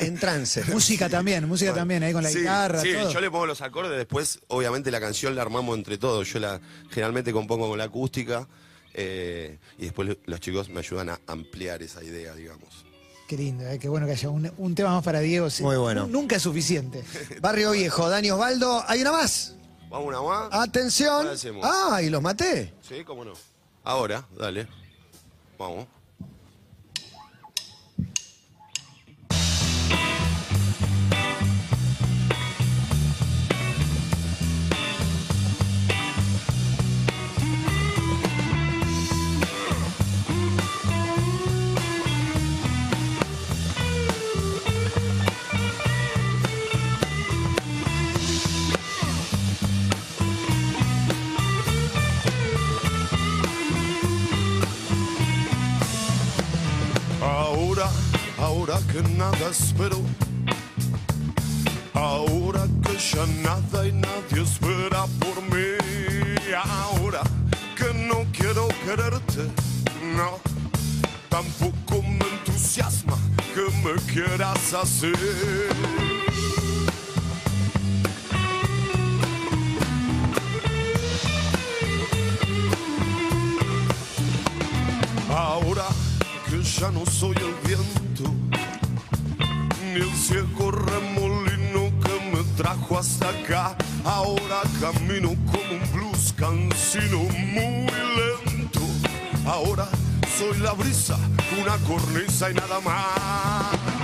En 0.00 0.18
trance. 0.18 0.64
Música 0.72 1.08
también, 1.08 1.46
música 1.48 1.74
también, 1.74 2.02
ahí 2.02 2.12
con 2.12 2.22
la 2.22 2.30
Sí, 2.30 2.38
guitarra, 2.40 2.80
Sí, 2.80 2.92
todo. 2.92 3.10
yo 3.10 3.20
le 3.20 3.30
pongo 3.30 3.46
los 3.46 3.60
acordes, 3.60 3.96
después 3.96 4.40
obviamente 4.48 4.90
la 4.90 5.00
canción 5.00 5.34
la 5.34 5.42
armamos 5.42 5.76
entre 5.76 5.98
todos. 5.98 6.28
Yo 6.32 6.38
la 6.38 6.60
generalmente 6.90 7.32
compongo 7.32 7.68
con 7.68 7.78
la 7.78 7.84
acústica 7.84 8.48
eh, 8.94 9.58
y 9.78 9.84
después 9.84 10.08
lo- 10.08 10.16
los 10.24 10.40
chicos 10.40 10.68
me 10.70 10.78
ayudan 10.80 11.10
a 11.10 11.20
ampliar 11.26 11.82
esa 11.82 12.02
idea, 12.02 12.34
digamos. 12.34 12.84
Qué 13.28 13.36
lindo, 13.36 13.66
¿eh? 13.68 13.78
qué 13.78 13.88
bueno 13.88 14.06
que 14.06 14.12
haya 14.12 14.28
un, 14.30 14.50
un 14.56 14.74
tema 14.74 14.90
más 14.92 15.02
para 15.04 15.18
Diego. 15.20 15.50
sí. 15.50 15.62
Muy 15.62 15.76
bueno. 15.76 16.06
Nu- 16.06 16.20
Nunca 16.20 16.36
es 16.36 16.42
suficiente. 16.42 17.02
Barrio 17.40 17.72
Viejo, 17.72 18.08
Dani 18.08 18.30
Osvaldo, 18.30 18.84
hay 18.86 19.00
una 19.02 19.12
más. 19.12 19.54
Vamos 19.90 20.06
una 20.08 20.22
más. 20.22 20.48
Atención. 20.52 21.26
Ah, 21.62 22.00
y 22.02 22.08
los 22.10 22.22
maté. 22.22 22.72
Sí, 22.88 23.02
cómo 23.04 23.24
no. 23.24 23.32
Ahora, 23.86 24.26
dale. 24.36 24.66
Vamos. 25.56 25.86
Que 58.92 59.02
nada 59.16 59.50
espero. 59.50 60.00
Ahora 61.94 62.66
que 62.82 62.96
ya 62.96 63.26
nada 63.42 63.86
y 63.86 63.92
nadie 63.92 64.42
espera 64.42 65.06
por 65.20 65.42
mí. 65.42 65.76
Ahora 66.54 67.22
que 67.76 67.92
no 67.94 68.24
quiero 68.32 68.68
quererte, 68.84 69.50
no. 70.16 70.38
Tampoco 71.28 72.02
me 72.02 72.26
entusiasma 72.34 73.16
que 73.54 73.64
me 73.82 73.94
quieras 74.12 74.74
así. 74.74 75.12
Ahora 85.30 85.86
que 86.48 86.62
ya 86.62 86.90
no 86.90 87.04
soy 87.06 87.36
el 87.36 87.54
viento, 87.66 88.05
el 89.96 90.12
ciego 90.14 90.70
remolino 90.70 91.90
que 92.00 92.30
me 92.32 92.42
trajo 92.56 92.98
hasta 92.98 93.30
acá. 93.30 93.76
Ahora 94.04 94.62
camino 94.80 95.30
como 95.46 95.72
un 95.72 95.92
blues 95.92 96.34
cansino 96.36 97.18
muy 97.18 97.86
lento. 98.16 98.80
Ahora 99.46 99.88
soy 100.36 100.58
la 100.58 100.72
brisa, 100.72 101.16
una 101.62 101.76
cornisa 101.88 102.50
y 102.50 102.54
nada 102.54 102.80
más. 102.80 103.95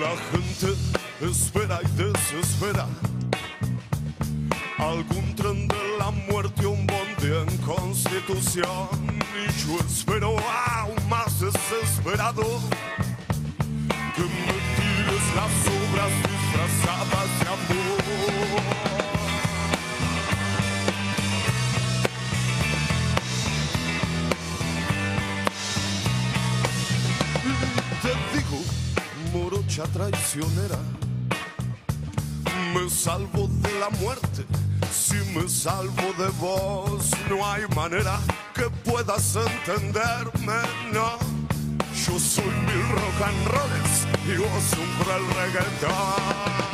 La 0.00 0.14
gente 0.30 0.76
espera 1.20 1.80
y 1.82 1.88
desespera 1.96 2.86
algún 4.78 5.34
tren 5.34 5.66
de 5.66 5.98
la 5.98 6.12
muerte, 6.12 6.66
un 6.66 6.86
bondi 6.86 7.26
en 7.26 7.56
constitución. 7.58 8.88
Y 9.34 9.66
yo 9.66 9.76
espero 9.84 10.36
aún 10.38 11.08
más 11.08 11.40
desesperado 11.40 12.44
que 14.14 14.22
me 14.22 14.54
tires 14.76 15.26
las 15.34 15.54
obras 15.66 16.12
disfrazadas 16.28 17.40
de 17.40 17.48
amor. 17.48 18.77
Traicionera, 29.84 30.78
me 32.74 32.88
salvo 32.90 33.48
de 33.48 33.80
la 33.80 33.90
muerte. 33.90 34.44
Si 34.90 35.16
me 35.34 35.48
salvo 35.48 36.12
de 36.18 36.28
vos, 36.40 37.10
no 37.28 37.46
hay 37.46 37.62
manera 37.74 38.18
que 38.54 38.68
puedas 38.88 39.36
entenderme, 39.36 40.60
no. 40.92 41.18
Yo 41.94 42.18
soy 42.18 42.44
mil 42.44 42.88
rock 42.92 43.22
and 43.24 43.46
rolls 43.48 44.06
y 44.26 44.36
vos 44.36 44.72
un 44.78 45.04
cruel. 45.04 46.67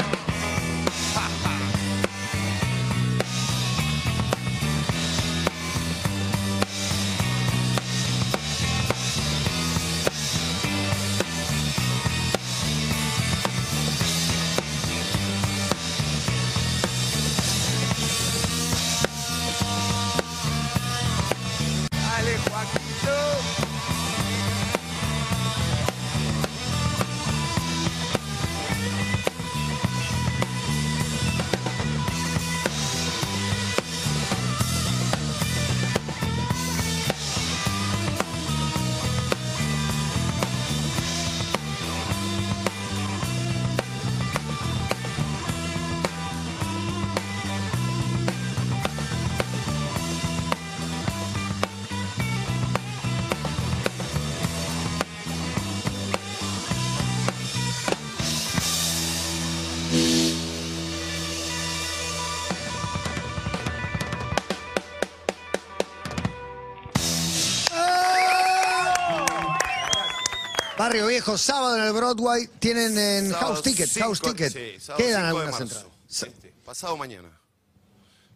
Barrio 70.76 71.06
Viejo, 71.06 71.38
sábado 71.38 71.76
en 71.76 71.84
el 71.84 71.92
Broadway, 71.92 72.48
tienen 72.58 72.98
en 72.98 73.30
Sábado 73.30 73.46
House 73.54 73.62
Ticket, 73.62 73.88
cinco- 73.88 74.06
House 74.06 74.20
Ticket. 74.20 74.52
sí, 74.52 74.58
Quedan 74.96 74.96
5 74.96 75.02
de 75.06 75.14
algunas 75.16 75.60
entradas. 75.60 75.87
Sí, 76.08 76.26
pasado 76.64 76.96
mañana. 76.96 77.30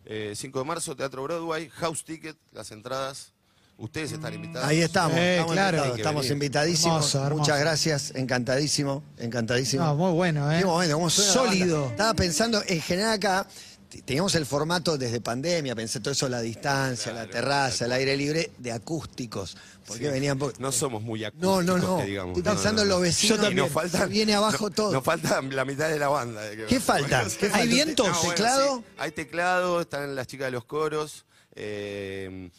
Eh, 0.05 0.35
5 0.37 0.59
de 0.61 0.65
marzo, 0.65 0.95
Teatro 0.97 1.23
Broadway, 1.25 1.69
House 1.71 2.05
Ticket, 2.05 2.37
las 2.53 2.71
entradas. 2.71 3.33
Ustedes 3.77 4.13
están 4.13 4.35
invitados. 4.35 4.69
Ahí 4.69 4.81
estamos, 4.83 5.17
Eh, 5.19 5.35
estamos, 5.37 5.53
claro. 5.53 5.77
invitados, 5.79 5.99
estamos 5.99 6.31
invitadísimos. 6.31 6.97
Hermoso, 7.15 7.19
hermoso. 7.27 7.41
Muchas 7.43 7.61
gracias, 7.61 8.13
encantadísimo, 8.15 9.03
encantadísimo. 9.19 9.85
No, 9.85 9.95
muy 9.97 10.13
bueno, 10.13 10.51
¿eh? 10.53 10.59
Qué 10.61 10.65
momento, 10.65 10.95
cómo 10.95 11.11
suena 11.11 11.33
la 11.33 11.35
Sólido. 11.51 11.77
banda. 11.81 11.91
Estaba 11.93 12.15
pensando, 12.15 12.63
en 12.67 12.81
general 12.83 13.13
acá, 13.15 13.47
teníamos 13.89 14.35
el 14.35 14.45
formato 14.47 14.99
desde 14.99 15.21
pandemia, 15.21 15.75
pensé 15.75 16.01
todo 16.01 16.13
eso, 16.13 16.29
la 16.29 16.41
distancia, 16.41 17.13
la 17.13 17.27
terraza, 17.27 17.87
el 17.87 17.93
aire 17.93 18.17
libre, 18.17 18.51
de 18.59 18.73
acústicos. 18.73 19.57
Porque 19.87 20.05
Sí. 20.05 20.11
venían... 20.11 20.39
No 20.59 20.71
somos 20.73 21.03
muy 21.03 21.25
acústicos, 21.25 21.65
No, 21.65 21.79
no, 21.79 21.79
no. 21.99 22.05
digamos. 22.05 22.37
Estoy 22.37 22.53
pensando 22.55 22.83
en 22.83 22.89
los 22.91 23.01
vecinos. 23.01 23.39
Yo 23.39 23.43
también. 23.43 23.65
Nos 23.65 23.73
faltan, 23.73 24.11
viene 24.11 24.35
abajo 24.35 24.69
no- 24.69 24.75
todo. 24.75 24.93
Nos 24.93 25.03
falta 25.05 25.41
la 25.41 25.65
mitad 25.65 25.89
de 25.89 25.99
la 25.99 26.09
banda. 26.09 26.43
¿Qué 26.69 26.79
falta? 26.81 27.25
¿Qué 27.25 27.31
falta? 27.49 27.57
¿Hay 27.57 27.69
vientos? 27.69 28.07
No, 28.09 28.15
bueno, 28.15 28.31
¿Teclado? 28.35 28.79
sí. 28.79 28.85
Hay 28.99 29.13
teclado, 29.13 29.81
están 29.81 30.15
las 30.15 30.27
chicas 30.27 30.47
de 30.49 30.51
los 30.53 30.65
coros. 30.65 31.25
eh, 31.61 32.51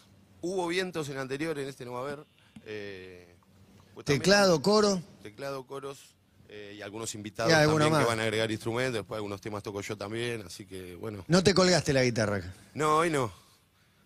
hubo 0.42 0.68
vientos 0.68 1.08
en 1.10 1.15
el 1.15 1.20
anterior, 1.22 1.58
en 1.60 1.68
este 1.70 1.86
no 1.86 1.94
va 1.94 2.00
a 2.00 2.04
haber. 2.04 2.26
eh, 2.65 3.36
pues 3.94 4.06
también- 4.06 4.22
Teclado, 4.22 4.62
coro. 4.62 5.02
Teclado, 5.24 5.65
coros 5.65 6.00
eh, 6.50 6.76
y 6.78 6.82
algunos 6.82 7.14
invitados 7.16 7.54
alguno 7.54 7.86
también 7.86 7.92
más. 7.94 8.02
que 8.04 8.08
van 8.10 8.20
a 8.20 8.24
agregar 8.24 8.52
instrumentos. 8.52 8.94
Después 8.96 9.18
algunos 9.18 9.40
temas 9.40 9.64
toco 9.64 9.82
yo 9.82 9.96
también, 9.98 10.44
así 10.46 10.66
que 10.66 10.96
bueno. 10.96 11.24
No 11.28 11.44
te 11.44 11.54
colgaste 11.54 11.94
la 11.94 12.04
guitarra. 12.04 12.38
acá. 12.38 12.54
No, 12.74 12.98
hoy 12.98 13.10
no. 13.10 13.32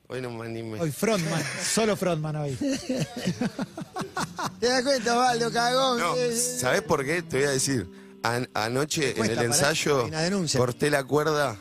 Hoy 0.10 0.22
no 0.22 0.30
me 0.32 0.46
animé. 0.46 0.80
Hoy 0.82 0.92
frontman, 0.92 1.42
solo 1.64 1.96
frontman 1.96 2.36
hoy. 2.36 2.56
¿Te 4.60 4.68
das 4.68 4.84
cuenta, 4.84 5.16
Valdo, 5.16 5.52
cagón? 5.52 6.00
No, 6.00 6.16
Eh, 6.16 6.36
¿sabés 6.36 6.82
por 6.82 7.04
qué? 7.06 7.22
Te 7.22 7.38
voy 7.38 7.46
a 7.48 7.52
decir. 7.52 7.88
An- 8.24 8.50
anoche 8.54 9.10
en 9.10 9.16
cuesta, 9.18 9.42
el 9.42 9.50
pará, 9.50 9.70
ensayo 9.70 10.02
hay 10.04 10.08
una 10.10 10.22
denuncia. 10.22 10.58
corté 10.58 10.90
la 10.90 11.04
cuerda 11.04 11.58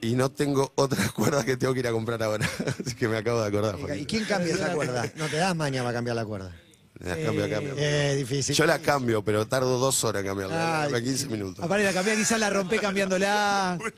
y 0.00 0.14
no 0.16 0.28
tengo 0.30 0.72
otras 0.74 1.12
cuerdas 1.12 1.44
que 1.44 1.56
tengo 1.56 1.72
que 1.74 1.80
ir 1.80 1.86
a 1.86 1.92
comprar 1.92 2.20
ahora. 2.22 2.48
Así 2.84 2.94
que 2.96 3.06
me 3.06 3.18
acabo 3.18 3.40
de 3.42 3.48
acordar. 3.48 3.76
¿Y 3.78 3.82
Joaquín. 3.82 4.04
quién 4.06 4.24
cambia 4.24 4.54
esa 4.54 4.72
cuerda? 4.72 5.10
No 5.16 5.28
te 5.28 5.36
das 5.36 5.54
maña 5.54 5.82
para 5.82 5.94
cambiar 5.94 6.16
la 6.16 6.24
cuerda. 6.24 6.56
Las 7.00 7.16
cambio, 7.18 7.48
cambio. 7.48 7.74
Eh, 7.78 8.14
difícil. 8.16 8.54
Yo 8.54 8.66
la 8.66 8.78
cambio, 8.78 9.22
pero 9.24 9.46
tardo 9.46 9.78
dos 9.78 10.04
horas 10.04 10.20
en 10.20 10.28
cambiarla. 10.28 10.82
Ay, 10.82 10.92
Cambia 10.92 11.10
15 11.10 11.26
minutos. 11.28 11.64
Aparte 11.64 11.84
la 11.84 11.92
cambié, 11.92 12.14
quizás 12.16 12.38
la 12.38 12.50
rompé 12.50 12.78
cambiándola. 12.78 13.78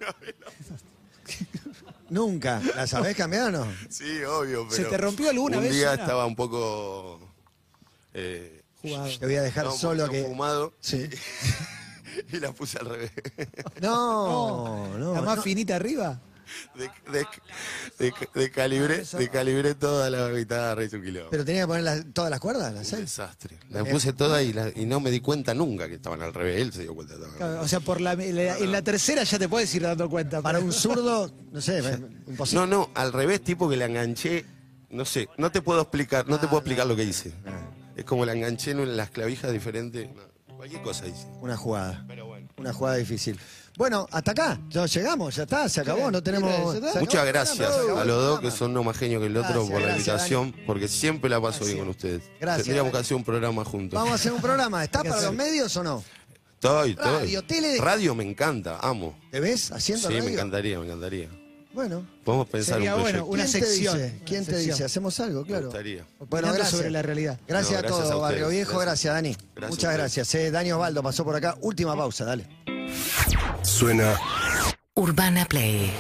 Nunca. 2.11 2.61
¿La 2.77 2.87
sabés 2.87 3.17
cambiar 3.17 3.49
o 3.49 3.51
no? 3.65 3.67
Sí, 3.89 4.23
obvio, 4.25 4.67
pero. 4.69 4.83
¿Se 4.83 4.85
te 4.85 4.99
rompió 4.99 5.31
alguna 5.31 5.57
un 5.57 5.63
vez 5.65 5.73
día 5.73 5.93
una? 5.93 6.03
estaba 6.03 6.27
un 6.27 6.37
poco. 6.37 7.21
eh, 8.15 8.63
Jugado. 8.83 9.09
Te 9.19 9.27
voy 9.27 9.37
a 9.37 9.43
dejar 9.43 9.65
estaba 9.67 9.73
un 9.75 9.81
solo 9.81 10.09
que. 10.09 10.23
fumado 10.25 10.75
Sí. 10.81 11.09
y 12.33 12.39
la 12.39 12.53
puse 12.53 12.79
al 12.79 12.87
revés. 12.91 13.13
No, 13.81 14.97
no. 14.99 15.15
¿La 15.15 15.23
más 15.23 15.37
no. 15.39 15.43
finita 15.43 15.77
arriba? 15.77 16.21
De, 16.75 16.91
de- 17.13 17.27
de- 17.99 18.15
decalibré 19.19 19.75
toda 19.75 20.11
la 20.11 20.29
guitarra 20.31 20.87
quilombo. 20.89 21.31
Pero 21.31 21.45
tenía 21.45 21.63
que 21.63 21.67
poner 21.67 21.83
las- 21.85 22.05
todas 22.13 22.31
las 22.31 22.41
cuerdas, 22.41 22.73
las 22.73 22.85
Un 22.85 22.91
seis. 22.91 23.01
desastre. 23.03 23.59
La 23.71 23.85
puse 23.85 24.13
toda 24.13 24.43
y, 24.43 24.53
la- 24.53 24.71
y 24.75 24.87
no 24.87 25.01
me 25.01 25.11
di 25.11 25.21
cuenta 25.21 25.55
nunca 25.55 25.89
que 25.89 25.95
estaban 25.95 26.23
al 26.23 26.33
revés. 26.35 26.61
Él 26.63 26.73
se 26.73 26.83
dio 26.83 26.95
cuenta 26.95 27.15
que 27.15 27.21
estaban 27.21 27.33
al 27.35 27.39
Claro, 27.39 27.53
revés. 27.55 27.65
O 27.67 27.69
sea, 27.69 27.81
por 27.81 28.01
la, 28.01 28.15
la- 28.15 28.59
en 28.59 28.73
la 28.73 28.83
tercera 28.83 29.23
ya 29.25 29.39
te 29.39 29.49
puedes 29.49 29.75
ir 29.75 29.83
dando 29.83 30.09
cuenta. 30.09 30.43
Para 30.43 30.59
un 30.61 30.73
zurdo, 30.73 31.33
no 31.51 31.61
sé, 31.61 31.79
imposible. 32.27 32.61
No, 32.61 32.67
no, 32.67 32.91
al 32.95 33.13
revés, 33.13 33.43
tipo 33.43 33.69
que 33.69 33.77
la 33.77 33.87
enganché. 33.87 34.45
No 34.91 35.05
sé, 35.07 35.29
no 35.39 35.51
te 35.51 35.63
puedo 35.63 35.81
explicar, 35.81 36.29
no 36.29 36.39
te 36.39 36.47
puedo 36.49 36.59
explicar 36.59 36.87
lo 36.87 36.95
que 36.95 37.05
hice. 37.05 37.33
Es 37.97 38.05
como 38.05 38.27
la 38.27 38.33
enganché 38.35 38.73
en 38.73 38.97
las 38.97 39.11
clavijas 39.11 39.51
diferentes. 39.53 40.09
no, 40.15 40.57
cualquier 40.57 40.83
cosa 40.83 41.07
hice. 41.07 41.27
Una 41.41 41.57
jugada. 41.57 42.05
Pero 42.07 42.27
bueno. 42.27 42.49
Una 42.59 42.73
jugada 42.75 42.97
difícil. 42.97 43.39
Bueno, 43.77 44.07
hasta 44.11 44.33
acá. 44.33 44.61
Ya 44.69 44.85
llegamos, 44.87 45.35
ya 45.35 45.45
está, 45.45 45.69
se 45.69 45.81
acabó. 45.81 46.11
No 46.11 46.23
tenemos. 46.23 46.77
Muchas 47.01 47.27
gracias 47.27 47.61
a 47.71 48.05
los 48.05 48.23
dos 48.23 48.41
que 48.41 48.51
son 48.51 48.73
uno 48.73 48.85
más 48.85 48.97
genios 48.97 49.21
que 49.21 49.27
el 49.27 49.37
otro 49.37 49.67
Gracias, 49.67 49.71
por 49.71 49.81
la 49.81 49.87
gracias, 49.89 50.07
invitación, 50.09 50.55
porque 50.67 50.89
siempre 50.89 51.31
la 51.31 51.41
paso 51.41 51.65
bien 51.65 51.79
con 51.79 51.89
ustedes. 51.89 52.23
Gracias, 52.41 52.65
Tendríamos 52.65 52.93
que 52.93 52.99
hacer 52.99 53.17
un 53.17 53.25
programa 53.25 53.65
juntos. 53.65 53.97
Vamos 53.97 54.13
a 54.13 54.15
hacer 54.17 54.33
un 54.33 54.41
programa. 54.43 54.85
¿Está 54.85 54.99
Hay 55.01 55.05
que 55.05 55.11
para 55.11 55.23
los 55.23 55.35
medios 55.35 55.75
o 55.77 55.83
no? 55.83 56.05
Estoy, 56.55 56.91
estoy. 56.93 57.05
Radio, 57.21 57.43
tele- 57.43 57.79
Radio 57.81 58.15
me 58.15 58.23
encanta, 58.29 58.79
amo. 58.81 59.19
¿Te 59.31 59.41
ves 59.41 59.73
haciendo 59.73 60.07
Sí, 60.07 60.15
radio? 60.15 60.25
me 60.29 60.33
encantaría, 60.35 60.79
me 60.79 60.85
encantaría. 60.87 61.29
Bueno. 61.75 62.07
Podemos 62.23 62.47
pensar 62.49 62.75
Sería 62.75 62.95
un 62.95 63.01
bueno, 63.01 63.27
proyecto. 63.27 63.33
una 63.33 63.45
¿Quién 63.45 63.53
te 63.63 63.67
sección, 63.67 63.95
dice? 63.97 64.15
una 64.17 64.25
¿Quién 64.27 64.45
te 64.45 64.53
sección. 64.53 64.71
dice? 64.75 64.85
Hacemos 64.85 65.21
algo, 65.21 65.41
Me 65.41 65.47
claro. 65.47 65.65
gustaría. 65.65 66.03
Bueno, 66.03 66.17
Opinando 66.21 66.55
gracias. 66.55 66.77
sobre 66.77 66.91
la 66.91 67.03
realidad. 67.03 67.41
Gracias 67.49 67.73
No, 67.73 67.79
a 67.79 67.81
gracias 67.81 67.99
todos, 67.99 68.13
a 68.13 68.17
ustedes. 68.17 68.21
Barrio 68.43 68.49
Viejo. 68.51 68.79
Gracias, 68.79 68.85
Gracias. 68.85 69.15
Dani. 69.15 69.31
Gracias 69.31 69.57
a 69.57 69.61
Muchas 69.71 69.73
ustedes. 69.79 69.97
gracias. 69.99 70.35
Eh, 70.35 70.51
Dani 70.51 70.73
Osvaldo 70.73 71.03
pasó 71.03 71.25
por 71.25 71.35
acá. 71.35 71.57
Última 71.63 71.97
pausa, 71.97 72.25
dale. 72.27 72.47
Suena 73.63 74.19
Urbana 74.95 75.45
Play. 75.45 75.91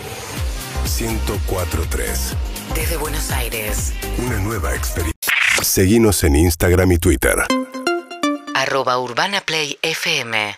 1043. 0.85 2.35
Desde 2.75 2.97
Buenos 2.97 3.31
Aires. 3.31 3.93
Una 4.19 4.39
nueva 4.39 4.75
experiencia. 4.75 5.33
Seguimos 5.63 6.25
en 6.25 6.37
Instagram 6.37 6.93
y 6.93 6.99
Twitter. 6.99 7.37
Arroba 8.55 8.99
Urbana 8.99 9.41
Play 9.41 9.79
FM. 9.83 10.57